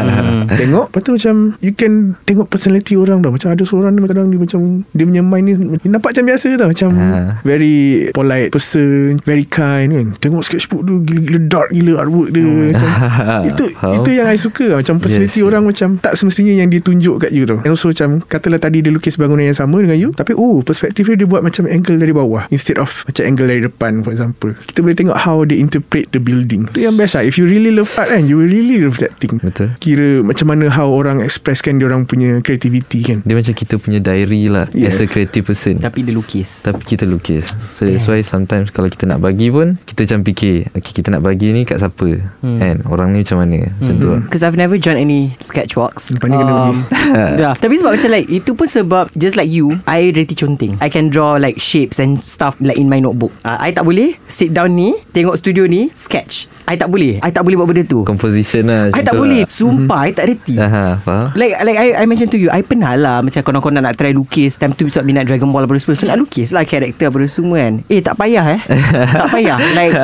[0.61, 0.87] Tengok.
[0.89, 4.39] Lepas tu macam You can Tengok personality orang dah Macam ada seorang ni Kadang dia
[4.39, 5.53] macam Dia punya mind ni
[5.89, 6.69] Nampak macam biasa tau.
[6.69, 7.41] Macam Ha.
[7.43, 10.07] Very polite person Very kind kan.
[10.19, 12.45] Tengok sketchbook tu Gila-gila dark gila artwork dia.
[12.45, 12.89] Macam
[13.51, 13.95] Itu Faham.
[13.95, 14.77] Itu yang I suka lah.
[14.79, 15.45] Macam personality Yes.
[15.45, 17.59] orang Macam tak semestinya yang dia tunjuk kat you tau.
[17.59, 21.07] And also macam Katalah tadi dia lukis bangunan yang sama dengan you Tapi oh Perspektif
[21.07, 22.51] dia dia buat macam angle dari bawah.
[22.51, 24.51] Instead of Macam angle dari depan For example.
[24.67, 26.67] Kita boleh tengok how they interpret the building.
[26.75, 27.23] Itu yang best lah.
[27.23, 29.39] If you really love art kan You will really love that thing.
[29.39, 29.79] Betul.
[29.79, 33.23] Kira macam mana how orang expresskan dia orang punya creativity kan.
[33.23, 34.99] Dia macam kita punya diary lah Yes.
[34.99, 35.79] As a creative person.
[35.79, 36.67] Tapi dia lukis.
[36.67, 37.47] Tapi kita lukis.
[37.73, 41.23] So that's why sometimes Kalau kita nak bagi pun Kita macam fikir Okay kita nak
[41.23, 42.19] bagi ni kat siapa?
[42.43, 42.59] Hmm.
[42.59, 42.77] Kan?
[42.91, 43.71] Orang ni macam mana?
[43.79, 44.21] Macam tu lah.
[44.27, 46.77] Because I've never joined any sketchwalks Lepas ni kena pergi.
[47.43, 47.53] dah.
[47.55, 50.81] Tapi sebab macam like Itu pun sebab Just like you I reti conting.
[50.81, 53.37] I can draw like Shapes and stuff Like in my notebook.
[53.45, 57.31] Uh, I tak boleh Sit down ni Tengok studio ni Sketch I tak boleh I
[57.31, 59.49] tak boleh buat benda tu Composition lah I tak tu boleh lah.
[59.49, 62.93] Sumpah I tak reti Aha, faham Like like I, I mentioned to you I pernah
[62.93, 66.05] lah Macam konon-konon nak try lukis Time tu sebab minat Dragon Ball apa semua So
[66.05, 68.61] nak lukis lah Karakter apa semua kan Eh tak payah eh
[69.17, 69.95] Tak payah Like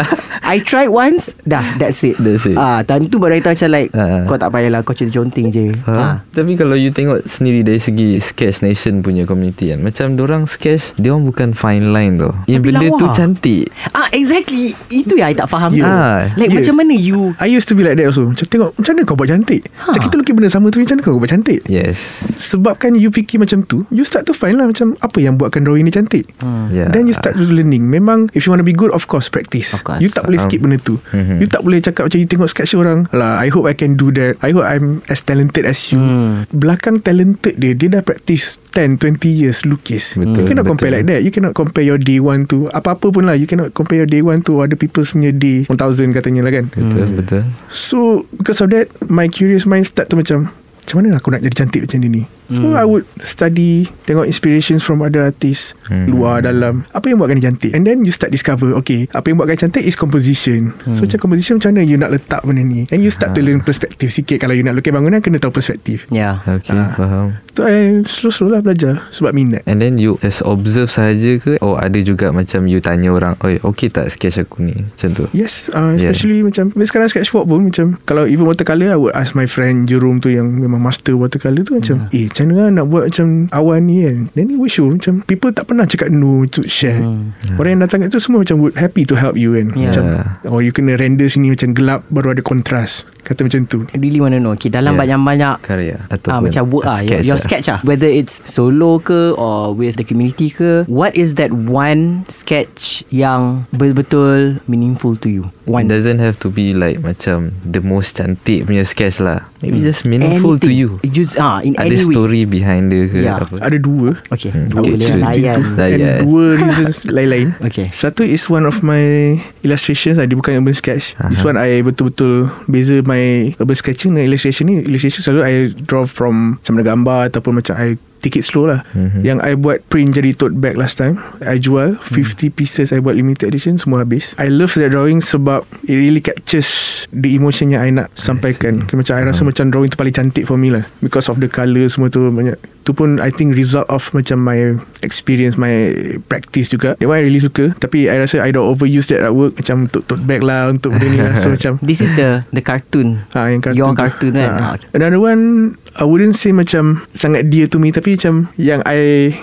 [0.40, 2.54] I tried once Dah that's it That's it.
[2.54, 4.22] ah, Time tu baru I tahu macam like Ah.
[4.24, 5.92] Kau tak payah lah Kau cerita conting je Ha?
[5.92, 6.14] ah.
[6.30, 10.94] Tapi kalau you tengok sendiri dari segi Sketch Nation punya community kan Macam orang sketch
[10.94, 12.98] Dia orang bukan fine line tu Yang benda lawa.
[12.98, 15.88] tu cantik Ah exactly Itu yang I tak faham Yeah.
[15.88, 16.60] Ah, Like Yeah.
[16.60, 17.32] macam mana you?
[17.36, 18.28] I used to be like that also.
[18.28, 19.62] Macam tengok Macam mana kau buat cantik?
[19.82, 21.60] Macam kita lukis benda sama tu Macam mana kau buat cantik?
[21.66, 21.98] Yes.
[22.36, 25.82] Sebabkan you fikir macam tu You start to find lah Macam apa yang buatkan drawing
[25.82, 26.28] ni cantik.
[26.68, 26.88] Yeah.
[26.88, 27.86] Then you start to learning.
[27.86, 29.72] Memang If you want to be good Of course practice.
[29.72, 29.98] Of course.
[29.98, 31.00] You tak boleh skip Um, benda tu.
[31.10, 31.38] mhm.
[31.38, 34.12] You tak boleh cakap Macam you tengok sketch orang Lah I hope I can do
[34.12, 34.36] that.
[34.40, 35.98] I hope I'm as talented as you.
[35.98, 36.44] Hmm.
[36.50, 40.14] Belakang talented dia Dia dah practice 10, 20 years lukis.
[40.14, 40.76] Betul, You cannot betul.
[40.76, 41.20] compare like that.
[41.20, 44.20] You cannot compare your day one to Apa-apa pun lah You cannot compare your day
[44.20, 45.78] one to Other people's punya day 1000
[46.12, 46.64] katanya lah kan.
[46.68, 47.42] Betul betul.
[47.70, 50.50] So because of that My curious mind start to macam
[50.82, 52.22] Macam mana aku nak jadi cantik macam ni ni
[52.52, 52.76] So Hmm.
[52.76, 56.04] I would study Tengok inspirations from other artists Hmm.
[56.06, 56.84] Luar dalam.
[56.90, 57.72] Apa yang buatkan dia cantik?
[57.72, 60.76] And then you start discover Okay Apa yang buatkan cantik is composition.
[60.78, 60.92] Hmm.
[60.92, 62.84] So macam composition macam mana You nak letak benda ni?
[62.88, 64.36] And you start to learn perspektif sikit.
[64.38, 66.04] Kalau you nak lukis bangunan Kena tahu perspektif.
[66.08, 66.92] Yeah Okay Ah.
[66.92, 67.26] faham.
[67.52, 69.64] Tu I slow-slow lah belajar Sebab minat.
[69.64, 71.56] And then you Just observe saja ke?
[71.58, 74.76] Or ada juga macam You tanya orang Oi okay tak sketch aku ni?
[74.76, 75.24] Macam tu.
[75.32, 76.46] Yes uh, Especially yeah.
[76.46, 80.28] macam Sekarang sketchbook pun Macam Kalau even watercolour I would ask my friend Jerome tu
[80.28, 84.02] Yang memang master watercolour tu Macam Eh macam mana lah nak buat Macam awan ni
[84.02, 87.34] kan Then he would show Macam people tak pernah cakap no To share Hmm.
[87.56, 89.88] Orang yang datang kat tu Semua macam would happy to help you kan Yeah.
[89.88, 90.04] Macam
[90.46, 94.18] Oh you kena render sini Macam gelap Baru ada kontras Kata macam tu I really
[94.18, 95.02] want to know Okay dalam Yeah.
[95.08, 97.42] banyak-banyak Karya Ah, Ataupun macam work ah, your, your lah.
[97.42, 97.78] sketch ah.
[97.82, 103.64] Whether it's solo ke or with the community ke, what is that one sketch yang
[103.70, 105.44] betul-betul meaningful to you?
[105.62, 105.86] It One.
[105.86, 110.58] doesn't have to be like Macam The most cantik punya sketch lah Maybe just meaningful
[110.58, 111.14] to you Anything.
[111.14, 112.14] Just ah in Ada any way.
[112.32, 113.36] Story behind dia ke Yeah.
[113.38, 114.48] apa Ada dua Okay.
[114.48, 115.56] Hmm, Dua okay, boleh so layan.
[115.60, 116.18] And Layan.
[116.24, 117.92] dua reasons lain-lain Okay.
[117.92, 121.28] Satu is one of my illustrations Dia bukan urban sketch uh-huh.
[121.28, 126.08] This one I betul-betul Beza my urban sketching dengan illustration ni Illustration selalu I draw
[126.08, 129.26] from Sama ada gambar Ataupun macam I take it slow lah mm-hmm.
[129.26, 133.18] Yang I buat print jadi tote bag last time I jual 50 pieces I buat
[133.18, 137.82] limited edition Semua habis I love that drawing Sebab It really captures The emotion yang
[137.82, 140.86] I nak Sampaikan okay, Macam I rasa macam drawing tu paling cantik for me lah
[141.02, 144.78] Because of the colour semua tu Banyak Tu pun I think result of Macam my
[145.02, 145.92] Experience My
[146.26, 149.54] practice juga That one I really suka Tapi I rasa I don't overuse that artwork
[149.58, 152.62] Macam untuk tote bag lah Untuk benda ni lah So macam This is the the
[152.62, 153.22] cartoon.
[153.34, 153.98] Ha, yang kartun Your tu.
[154.02, 154.50] cartoon kan?
[154.58, 154.66] Ha.
[154.94, 159.00] Another one I wouldn't say macam Sangat dear to me Tapi macam Yang I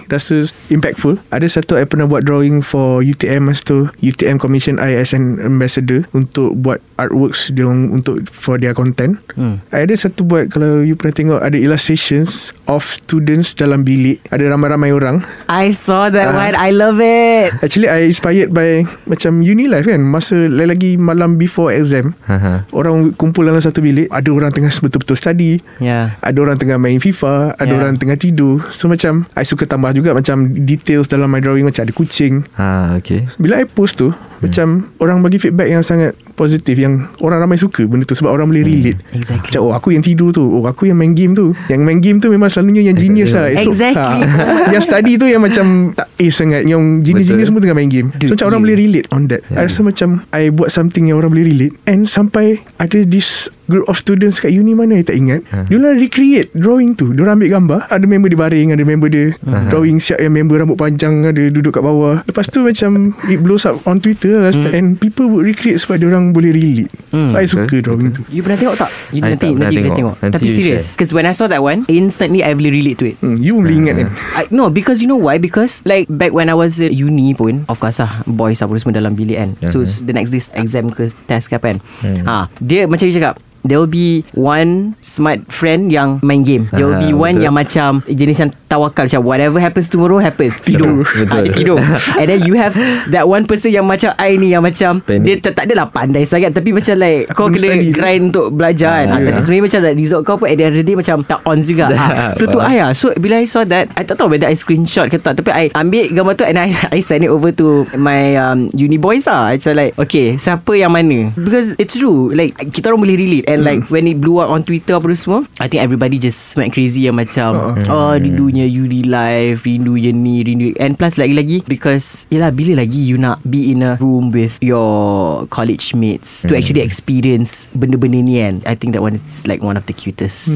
[0.09, 1.21] Rasa impactful.
[1.29, 5.39] Ada satu I pernah buat drawing For UTM masa tu UTM commission I as an
[5.41, 9.63] ambassador Untuk buat artworks dia orang Untuk For their content Hmm.
[9.69, 14.51] I ada satu buat Kalau you pernah tengok Ada illustrations Of students dalam bilik Ada
[14.51, 16.37] ramai-ramai orang I saw that Ah.
[16.37, 16.53] one.
[16.53, 17.55] I love it.
[17.59, 22.67] Actually I inspired by Macam uni life kan Masa lagi malam before exam Haha.
[22.69, 26.19] Orang kumpul dalam satu bilik Ada orang tengah betul-betul study Yeah.
[26.19, 27.77] ada orang tengah main FIFA Ada Yeah.
[27.79, 31.81] orang tengah tidur So macam I suka tambah juga Macam details dalam my drawing Macam
[31.81, 33.29] ada kucing Ha, okay.
[33.37, 34.41] Bila I post tu hmm.
[34.41, 38.47] Macam Orang bagi feedback yang sangat Positif Yang orang ramai suka Benda tu sebab orang
[38.47, 38.95] boleh relate.
[39.11, 39.51] Exactly.
[39.51, 41.51] Macam oh aku yang tidur tu Oh aku yang main game tu.
[41.67, 43.51] Yang main game tu Memang selalunya yang genius lah.
[43.51, 44.19] Esok, Exactly.
[44.23, 46.63] ha, Yang study tu yang macam Tak ace sangat.
[46.63, 48.15] Yang genius-genius semua tengah main game.
[48.23, 49.43] So macam orang boleh relate on that.
[49.51, 51.75] I rasa macam I buat something yang orang boleh relate.
[51.83, 55.45] And sampai Ada this Group of students kat uni mana I tak ingat?
[55.45, 57.13] Dia orang recreate Drawing tu.
[57.13, 57.79] Dia orang ambil gambar.
[57.85, 59.25] Ada member dia baring Ada member dia
[59.69, 62.25] Drawing siap yang member rambut panjang Ada duduk kat bawah.
[62.25, 66.09] Lepas tu macam It blows up on Twitter lah, And people would recreate Sebab dia
[66.09, 66.89] orang boleh relate.
[67.09, 68.89] Hmm, so, I suka betul, drawing tu You pernah tengok tak?
[69.09, 69.95] You I nanti, tak pernah nanti kena tengok.
[69.95, 70.15] tengok.
[70.19, 70.83] Nanti Tapi serious.
[70.93, 73.15] Because when I saw that one, instantly I really relate to it.
[73.19, 75.37] hmm, You boleh ingat kan I, no because you know why?
[75.37, 78.97] Because like Back when I was at uni pun Of course lah Boys apa semua
[78.97, 79.49] dalam bilik kan.
[79.69, 80.05] So Mhm.
[80.05, 81.77] the next day Exam ke test ke apa kan.
[82.25, 86.71] Ha, Dia macam dia cakap There will be one smart friend yang main game.
[86.71, 87.45] There will be Ah, one betul.
[87.45, 90.55] yang macam jenis yang tawakal macam whatever happens tomorrow happens.
[90.57, 91.01] Tidur.
[91.01, 91.25] Betul.
[91.27, 91.79] Ha, dia tidur.
[92.15, 92.73] And then you have
[93.07, 95.23] that one person yang macam I ni yang macam Panic.
[95.23, 99.03] dia tak, tak adalah pandai sangat tapi macam like kau kena study grind untuk belajar
[99.03, 99.05] kan.
[99.05, 99.41] Ah, Ha, tapi yeah.
[99.41, 101.57] sebenarnya macam like result kau pun at the end of the day macam tak on
[101.59, 101.85] juga.
[101.89, 102.07] ha.
[102.37, 102.59] So tu.
[102.59, 102.91] I lah.
[102.93, 105.65] So bila I saw that I tak tahu whether I screenshot ke tak tapi I
[105.73, 109.51] ambil gambar tu and I I send it over to my um, uni boys lah.
[109.51, 113.65] It's like okay siapa yang mana because it's true like kita orang boleh relate and
[113.65, 117.09] like when it blew out on Twitter apa semua I think everybody just went crazy
[117.09, 120.77] yang macam oh rindunya uni life rindunya ni rindu.
[120.77, 125.43] And plus lagi-lagi because yelah bila lagi you nak be in a room with your
[125.49, 129.75] college mates to actually experience benda-benda ni kan I think that one is like one
[129.75, 130.47] of the cutest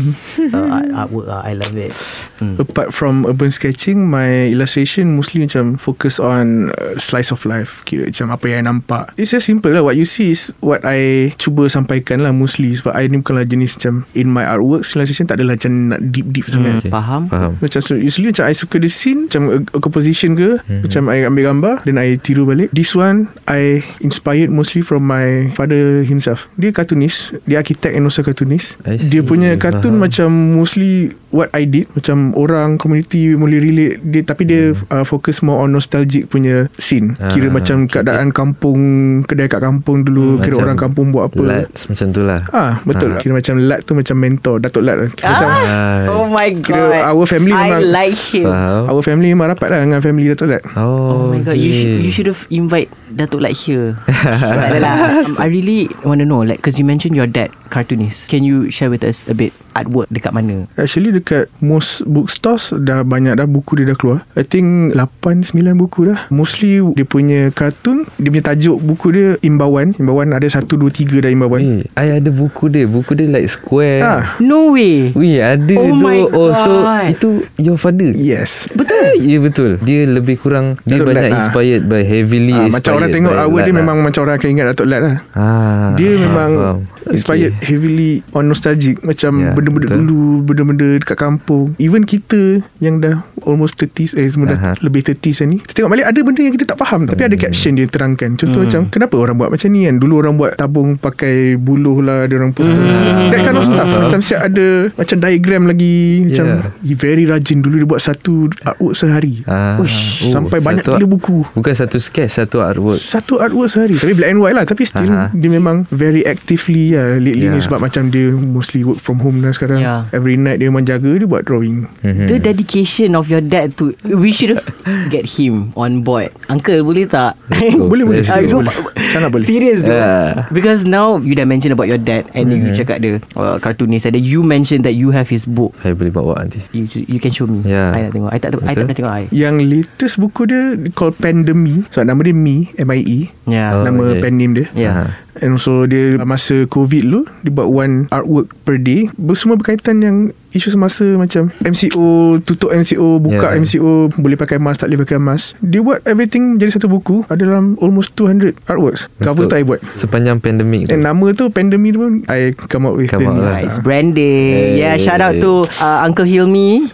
[0.53, 1.27] uh, art, artwork.
[1.27, 1.41] Lah.
[1.41, 1.93] I love it.
[2.37, 2.61] Hmm.
[2.61, 7.81] Apart from urban sketching My illustration mostly macam Focus on uh, Slice of life.
[7.87, 9.15] Kira macam apa yang I nampak.
[9.17, 9.81] It's just simple lah.
[9.81, 13.79] What you see is What I Cuba sampaikan lah Mostly Sebab I ni bukanlah jenis
[13.79, 16.89] macam In my artworks Illustration tak adalah macam Nak deep-deep sangat Okay.
[16.89, 17.21] Faham?
[17.25, 17.55] Faham.
[17.57, 20.81] Macam so, usually macam I suka the scene Macam a, a composition ke Mhm.
[20.83, 25.47] Macam I ambil gambar Then I tiru balik This one I inspired mostly from my
[25.53, 30.03] father himself Dia cartoonist Dia architect and also cartoonist Dia punya cartoon Faham.
[30.03, 30.91] macam mostly
[31.29, 35.71] What I did Macam orang community boleh relate dia, Tapi dia uh, fokus more on
[35.71, 37.19] nostalgic punya scene Hmm.
[37.19, 38.81] Ah, Kira macam okay, keadaan kampung
[39.23, 42.41] Kedai kat kampung dulu Kira Macam orang kampung buat apa Lats macam tu lah.
[42.49, 43.17] Ah betul Ah.
[43.17, 46.01] Kira macam Lat tu macam mentor Datuk Lat Kira macam Ah.
[46.07, 47.03] Oh my Kira god.
[47.07, 48.47] our family I memang- like him.
[48.83, 51.95] Our family memang rapat lah Dengan family Datuk Lat Oh Oh, my god, you should
[51.99, 53.93] you should have invite Datuk like here.
[54.35, 55.23] so, adalah.
[55.23, 58.27] Um, I really want to know like because you mentioned your dad cartoonist.
[58.27, 60.65] Can you share with us a bit artwork dekat mana?
[60.75, 64.19] Actually dekat most bookstores dah banyak dah buku dia dah keluar.
[64.33, 66.29] I think 8 9 buku dah.
[66.29, 69.93] Mostly dia punya kartun, dia punya tajuk buku dia imbauan.
[69.95, 71.61] Imbauan ada 1 2 3 dah imbauan.
[71.61, 72.85] Eh, I ada buku dia.
[72.85, 74.01] Buku dia like square.
[74.01, 75.13] Ah, No way.
[75.13, 77.09] Wih, ada Oh my Oh, so God.
[77.09, 78.09] itu your father.
[78.11, 78.65] yes.
[78.73, 79.19] Betul.
[79.19, 79.71] Ya betul.
[79.79, 81.37] Dia lebih kurang dia Datuk banyak Lat, ah.
[81.41, 83.77] inspired by heavily inspired macam orang tengok by awal dia lah.
[83.77, 85.17] memang macam orang akan ingat Datuk Lat lah.
[85.33, 86.77] ah, Dia memang faham.
[87.05, 87.65] inspired Okay.
[87.69, 89.99] heavily on nostalgic macam Ya, benda-benda betul.
[90.01, 91.75] dulu, benda-benda dekat kampung.
[91.77, 92.41] Even kita
[92.77, 94.71] yang dah almost 30s eh semua dah Aha.
[94.79, 95.57] lebih 30s ni.
[95.57, 98.33] Kita tengok balik ada benda yang kita tak faham tapi ada caption dia terangkan.
[98.33, 98.65] Contoh Hmm.
[98.65, 99.95] macam kenapa orang buat macam ni kan?
[99.97, 102.63] Dulu orang buat tabung pakai buluh lah dia orang put.
[102.63, 103.29] Hmm.
[103.29, 103.89] That kind of stuff.
[103.89, 106.61] Macam siap ada macam diagram lagi macam Yeah.
[106.81, 109.43] he very rajin dulu dia buat satu artwork sehari.
[109.43, 111.43] Ah, Ush, Sampai banyak satu- gila buku.
[111.51, 113.93] Bukan satu sketch Satu artwork Satu artwork sehari.
[113.93, 114.63] Tapi black and white lah.
[114.63, 115.29] Tapi still Aha.
[115.31, 117.51] Dia memang Very actively lah Lately Yeah.
[117.51, 119.79] ni sebab macam dia Mostly work from home dah sekarang.
[119.79, 120.07] Yeah.
[120.09, 121.85] Every night dia memang jaga Dia buat drawing.
[122.01, 122.25] Mhm.
[122.25, 124.63] The dedication of your dad to We should have
[125.07, 126.31] Get him on board.
[126.47, 127.35] Uncle boleh tak.
[127.91, 128.23] Boleh boleh.
[128.23, 128.59] Go.
[128.59, 128.75] Boleh.
[129.09, 129.45] Sangat boleh.
[129.45, 130.47] Serious though Yeah.
[130.49, 134.15] Because now You dah mention about your dad And you cakap dia uh, Cartoonist And
[134.15, 135.73] then you mentioned that You have his book.
[135.79, 136.61] Saya boleh bawa nanti?
[136.71, 137.61] You you can show me.
[137.63, 137.91] Yeah.
[137.91, 138.29] I nak tengok.
[138.29, 139.23] I tak, I tak pernah tengok I.
[139.29, 141.81] Yang latest buku dia Called Pandemi.
[141.89, 144.21] So nama dia Me M-I-E Yeah Oh, Nama okay.
[144.21, 145.13] pen name dia Yeah.
[145.41, 150.17] And also dia Masa COVID dulu Dia buat one artwork per day Semua berkaitan yang
[150.53, 152.05] Isu semasa macam MCO
[152.39, 153.59] Tutup MCO Buka Yeah.
[153.59, 155.57] MCO Boleh pakai mask Tak boleh pakai mask.
[155.59, 159.09] Dia buat everything Jadi satu buku Ada dalam almost 200 artworks.
[159.17, 159.81] Cover tu I buat.
[159.93, 160.93] Sepanjang pandemik tu.
[160.93, 163.59] And nama tu Pandemic tu pun I come up with Come the lah.
[163.59, 164.79] Nice branding Hey.
[164.79, 166.87] Yeah shout out to uh, Uncle Hilmi.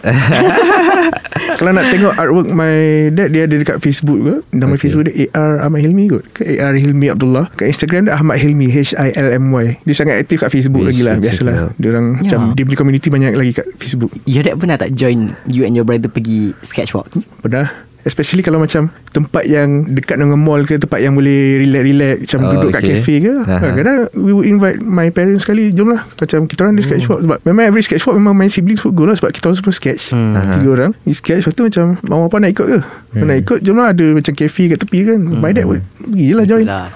[1.52, 2.74] Kalau nak tengok artwork my
[3.10, 4.34] dad Dia ada dekat Facebook ke?
[4.50, 4.86] Nama Okay.
[4.86, 6.22] Facebook dia AR Ahmad Hilmi kot.
[6.32, 7.50] Ke AR Hilmi Abdullah.
[7.52, 11.74] Kat Instagram dia Ahmad Hilmi H-I-L-M-Y Dia sangat aktif kat Facebook We lagi lah Biasalah.
[11.76, 12.26] Dia orang Yeah.
[12.26, 14.12] Macam dia punya community banyak lagi kat Facebook.
[14.24, 17.10] Your dad pernah tak join You and your brother pergi Sketchwalk
[17.42, 17.90] Pernah.
[18.00, 22.50] Especially kalau macam Tempat yang Dekat dengan mall ke Tempat yang boleh Relax-relax Macam Oh,
[22.56, 22.96] duduk kat okay.
[22.96, 23.56] cafe ke Aha.
[23.60, 26.08] Kadang-kadang We would invite My parents sekali Jom lah.
[26.08, 28.96] Macam kita orang ada sketch walk Sebab memang every sketch walk Memang my siblings would
[28.96, 30.16] go lah Sebab kita orang semua sketch.
[30.16, 30.32] Hmm.
[30.32, 30.56] Aha.
[30.56, 30.90] Tiga orang.
[31.04, 32.78] Ni sketch Lepas tu macam Mama apa nak ikut ke?
[32.80, 33.26] Hmm.
[33.28, 35.20] Nak ikut Jom lah ada macam cafe kat tepi kan.
[35.20, 36.64] My dad would Pergilah join.
[36.64, 36.88] Lah,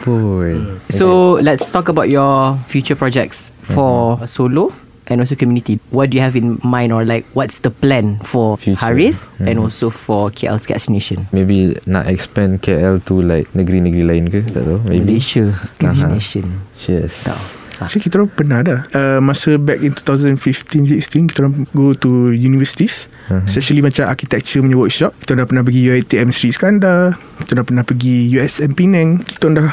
[0.00, 4.72] pun So let's talk about your future projects for solo
[5.10, 5.82] and also community.
[5.90, 8.78] What do you have in mind or like what's the plan for Future.
[8.78, 9.66] Harith and Mhm.
[9.66, 11.26] also for KL Sketch Nation?
[11.30, 16.08] Maybe nak expand KL to like negeri-negeri lain ke Tak tahu Maybe Malaysia Sketch Aha.
[16.08, 16.46] Nation.
[16.86, 17.34] Yes Tak.
[17.80, 17.88] Ah.
[17.88, 23.08] So kita orang pernah dah uh, Masa back in 2015-16 Kita orang go to universities
[23.26, 23.46] Mhm.
[23.46, 27.64] Especially macam architecture punya workshop Kita orang dah pernah pergi UiTM Sri Iskandar Kita dah
[27.64, 29.70] pernah pergi USM Penang Kita orang dah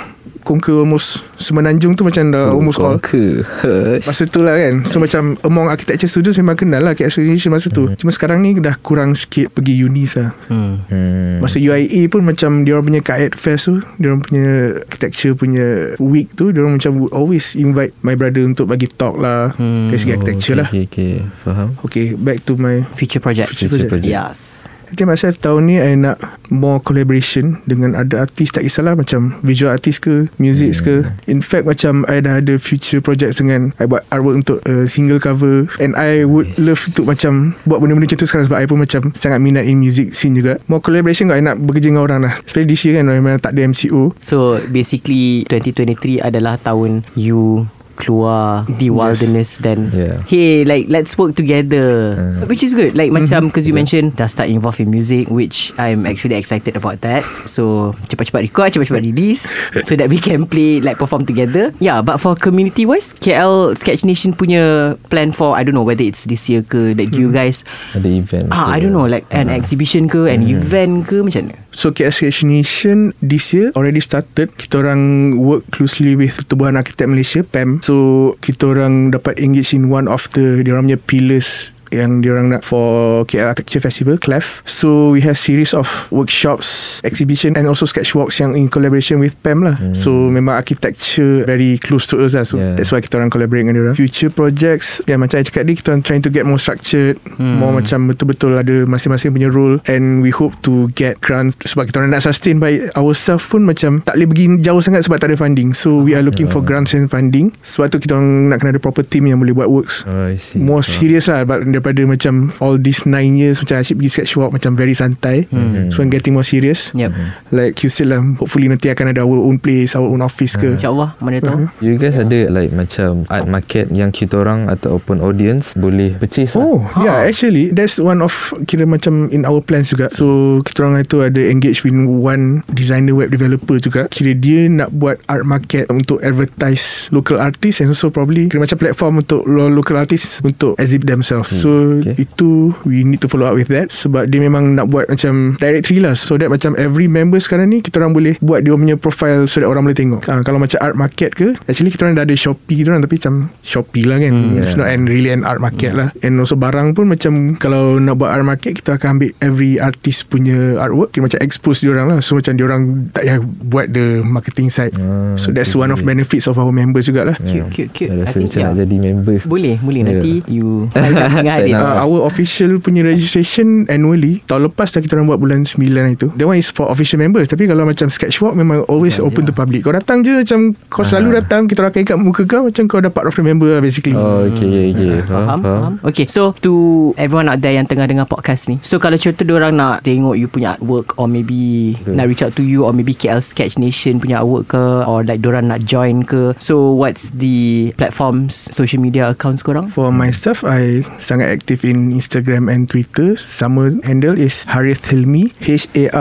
[0.48, 3.44] conquer almost Semenanjung tu macam dah almost all Ke
[4.08, 7.68] Masa tu lah kan So macam Among architecture students Memang kenal lah KL Nation masa
[7.68, 10.80] tu Cuma sekarang ni Dah kurang sikit Pergi unis lah Hmm.
[10.88, 11.44] hmm.
[11.44, 14.48] Masa UIA pun macam Dia orang punya Kaet Fest tu Dia orang punya
[14.80, 15.68] Architecture punya
[16.00, 19.90] Week tu Dia orang macam would Always invite My brother untuk bagi talk lah Hmm.
[19.90, 21.14] Dari segi architecture okay, lah okay, okay.
[21.44, 23.52] Faham Okay back to my Future project.
[23.52, 23.90] Future project.
[23.92, 24.08] project.
[24.08, 24.66] Yes.
[24.88, 29.36] I think myself tahun ni I nak more collaboration dengan ada artis tak kisahlah macam
[29.44, 31.04] visual artist ke music ke.
[31.28, 35.20] In fact macam I dah ada future project dengan I buat artwork untuk uh, single
[35.20, 35.68] cover.
[35.84, 39.02] And I would love untuk macam buat benda-benda macam tu sekarang sebab I pun macam
[39.12, 40.56] sangat minat in music scene juga.
[40.72, 42.34] More collaboration kot I nak bekerja dengan orang lah.
[42.40, 47.68] Especially this year kan memang tak ada MCO So basically 2023 adalah tahun you
[47.98, 50.22] keluar the wilderness then Yeah.
[50.30, 52.14] hey like let's work together.
[52.14, 52.46] Uh.
[52.46, 52.94] which is good.
[52.94, 53.82] Like macam because you Betul.
[53.82, 57.26] mentioned dah start involved in music which I'm actually excited about that.
[57.50, 59.50] So cepat-cepat record cepat-cepat release
[59.84, 61.74] so that we can play like perform together.
[61.82, 66.06] Yeah but for community wise KL Sketch Nation punya plan for I don't know whether
[66.06, 67.66] it's this year ke that you guys
[67.98, 71.58] Ada event ah I don't know like an exhibition ke an event ke macam mana
[71.78, 74.50] So KSH Nation this year already started.
[74.58, 77.86] Kita orang work closely with Pertubuhan Arkitek Malaysia PAM.
[77.86, 82.50] So kita orang dapat engage in one of the dia orang punya pillars yang diorang
[82.50, 84.62] nak for KL Architecture Festival CLEF.
[84.64, 89.38] So we have series of workshops exhibition and also sketch walks yang in collaboration with
[89.42, 89.76] PAM lah.
[89.76, 89.94] Hmm.
[89.94, 92.44] so memang architecture very close to us lah.
[92.44, 92.74] So Yeah.
[92.76, 95.88] that's why kita orang collaborate dengan diorang future projects ya macam I cakap tadi kita
[95.92, 97.60] orang trying to get more structured Hmm.
[97.60, 99.78] more macam betul-betul ada masing-masing punya role.
[99.86, 104.02] And we hope to get grants sebab kita orang nak sustain by ourselves pun macam
[104.02, 105.72] tak boleh pergi jauh sangat sebab tak ada funding.
[105.72, 107.54] So we are looking for grants and funding.
[107.62, 110.02] Sebab tu kita orang nak kena ada proper team yang boleh buat works.
[110.04, 110.58] Oh, I see.
[110.58, 114.52] more serious lah but daripada macam all these nine years macam asyik pergi sketch walk
[114.52, 115.46] macam very santai.
[115.48, 115.90] Mhm.
[115.90, 116.90] so I'm getting more serious.
[116.92, 117.12] Yep
[117.50, 120.74] like you said lah hopefully nanti akan ada our own place our own office ke.
[120.74, 121.70] InsyaAllah mana tahu.
[121.80, 126.82] You guys ada like macam art market yang kita orang ataupun audience boleh purchase Oh
[126.96, 127.04] lah.
[127.04, 130.08] yeah actually That's one of Kira macam In our plans juga.
[130.10, 130.26] So
[130.62, 134.08] kita orang itu ada Engage with one Designer web developer juga.
[134.08, 138.78] Kira dia nak buat Art market Untuk advertise Local artists And also probably Kira macam
[138.78, 141.50] platform Untuk lo- local artists Untuk exhibit themselves.
[141.50, 141.67] Hmm, So
[142.00, 142.16] okay.
[142.22, 146.04] itu We need to follow up with that Sebab dia memang nak buat Macam directory
[146.04, 146.14] lah.
[146.14, 149.64] So that macam Every member sekarang ni Kita orang boleh Buat dia punya profile So
[149.64, 150.22] that orang boleh tengok.
[150.30, 153.16] Ha, Kalau macam art market ke Actually kita orang dah ada Shopee kita orang Tapi
[153.18, 154.34] macam Shopee lah kan.
[154.34, 154.80] Hmm, It's yeah.
[154.84, 156.14] not an really an art market lah.
[156.22, 160.30] And also barang pun macam Kalau nak buat art market Kita akan ambil Every artist
[160.30, 161.16] punya artwork.
[161.16, 162.20] Kita macam expose diorang lah.
[162.22, 164.94] So macam diorang Tak payah buat the marketing side.
[164.98, 167.36] Ah, So that's okay, one of benefits Of our members jugalah.
[167.44, 168.12] Cute, cute, cute.
[168.14, 168.80] I I rasa think, macam nak yeah.
[168.84, 169.42] jadi members.
[169.48, 170.02] Boleh Boleh.
[170.02, 170.10] Yeah.
[170.14, 171.14] nanti You sign
[171.58, 171.94] up dengan sign it.
[171.94, 171.98] up.
[171.98, 175.82] Uh, our official punya registration annually Tahun lepas dah kita orang buat bulan 9
[176.14, 179.54] itu That one is for official members Tapi kalau macam sketchwalk Memang always open to
[179.54, 182.84] public Kau datang je Macam kau selalu datang Kita orang akan ikat muka kau Macam
[182.86, 185.94] kau dah part of the member lah basically Oh okay okay Faham, faham.
[186.04, 188.78] Okay, so to everyone out there yang tengah dengar podcast ni.
[188.84, 192.64] So kalau contoh orang nak tengok you punya artwork or maybe nak reach out to
[192.64, 196.56] you or maybe KL Sketch Nation punya artwork ke or like orang nak join ke.
[196.62, 199.88] So what's the platforms, social media accounts korang?
[199.92, 203.36] For myself I sangat aktif in Instagram and Twitter.
[203.40, 206.20] Sama handle is Harith Hilmi H-A-R-Y-T-H-I-L-M-Y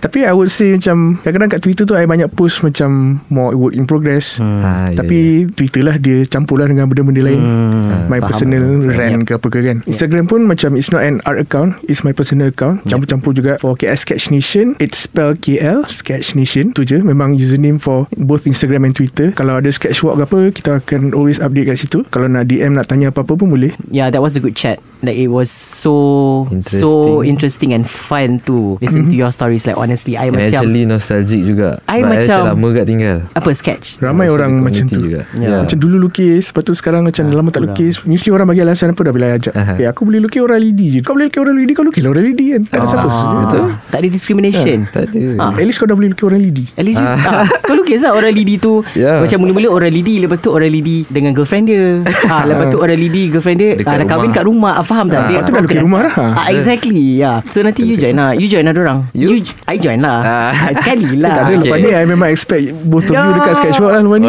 [0.00, 3.76] Tapi I would say macam Kadang-kadang kat Twitter tu I banyak post macam More work
[3.76, 4.40] in progress.
[4.40, 4.60] Hmm.
[4.92, 7.40] Ya, Tapi Twitter lah dia campur lah dengan benda-benda lain.
[7.40, 8.28] Hmm, My faham.
[8.28, 9.76] personal rant ke apa ke kan.
[9.86, 12.82] Instagram pun macam It's not an art account It's my personal account.
[12.84, 14.74] Campur-campur juga For KL Sketch Nation.
[14.82, 16.72] It's spell KL Sketch Nation.
[16.72, 16.98] Tu je.
[17.00, 19.30] Memang username for Both Instagram and Twitter.
[19.32, 22.02] Kalau ada sketch walk ke apa Kita akan always update kat situ.
[22.08, 23.76] Kalau nak DM Nak tanya apa-apa pun boleh.
[23.92, 24.80] Yeah, that was a good chat.
[25.00, 27.72] Like it was so so interesting.
[27.72, 29.64] and fun to listen to your stories.
[29.64, 33.98] Like honestly, I And macam actually nostalgic juga I macam- lama kat tinggal apa sketch.
[33.98, 35.20] Ramai Actually orang macam tu juga.
[35.34, 35.42] Ya.
[35.42, 35.56] Ya.
[35.60, 37.74] Macam dulu lukis Lepas tu sekarang macam lama tak kurang.
[37.74, 39.74] lukis Mesti orang bagi alasan apa Dah bila ajak Aha.
[39.76, 42.10] Eh aku boleh lukis orang LED je Kau boleh lukis orang LED Kau lukis lah
[42.10, 44.78] orang LED kan Tak ada siapa Ah, tak ada discrimination.
[44.86, 45.50] Tak ada Ah.
[45.52, 47.42] At least kau dah boleh lukis orang LED At least you, Ah.
[47.42, 47.46] ah.
[47.60, 49.18] Kau lukis lah orang lady tu Ya.
[49.18, 51.84] Macam mula-mula orang lady Lepas tu orang lady Dengan girlfriend dia
[52.26, 55.08] ah, Lepas tu orang lady Girlfriend dia Dekat ah, Dah kahwin kat rumah ah, Faham
[55.08, 55.18] tak?
[55.18, 55.26] Ah.
[55.26, 56.14] Dia Lepas tu dah lukis rumah dah.
[56.36, 57.40] ah, Exactly yeah.
[57.44, 59.32] So nanti you join lah You join lah dorang You?
[59.32, 60.52] you I join lah Ah.
[60.72, 61.62] Sekali lah Tak ada okay.
[61.64, 64.28] lepas ni I memang expect Both of you dekat sketchwalk lah lepas ni.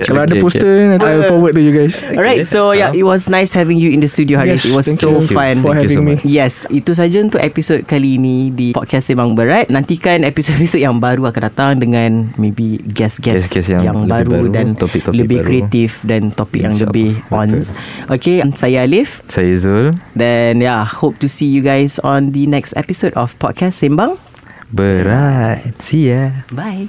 [0.00, 3.52] Kalau ada poster nanti I forward to you guys Alright so yeah It was nice
[3.52, 5.98] having you in the studio Haris Yes, It was so fun for Thank you having
[5.98, 6.14] so me.
[6.22, 9.68] Yes, itu saja untuk episod kali ini di podcast Sembang Berat.
[9.68, 15.16] Nantikan episod-episod yang baru akan datang dengan maybe guest-guest yang yang, baru, baru, dan topik-topik
[15.16, 15.46] lebih baru.
[15.46, 17.72] kreatif dan topik yang lebih ons.
[18.06, 19.22] Okay, saya Alif.
[19.26, 23.78] Saya Zul Then yeah, hope to see you guys on the next episode of podcast
[23.78, 24.29] Sembang.
[24.70, 25.74] Berat.
[25.82, 26.46] See ya.
[26.54, 26.88] Bye.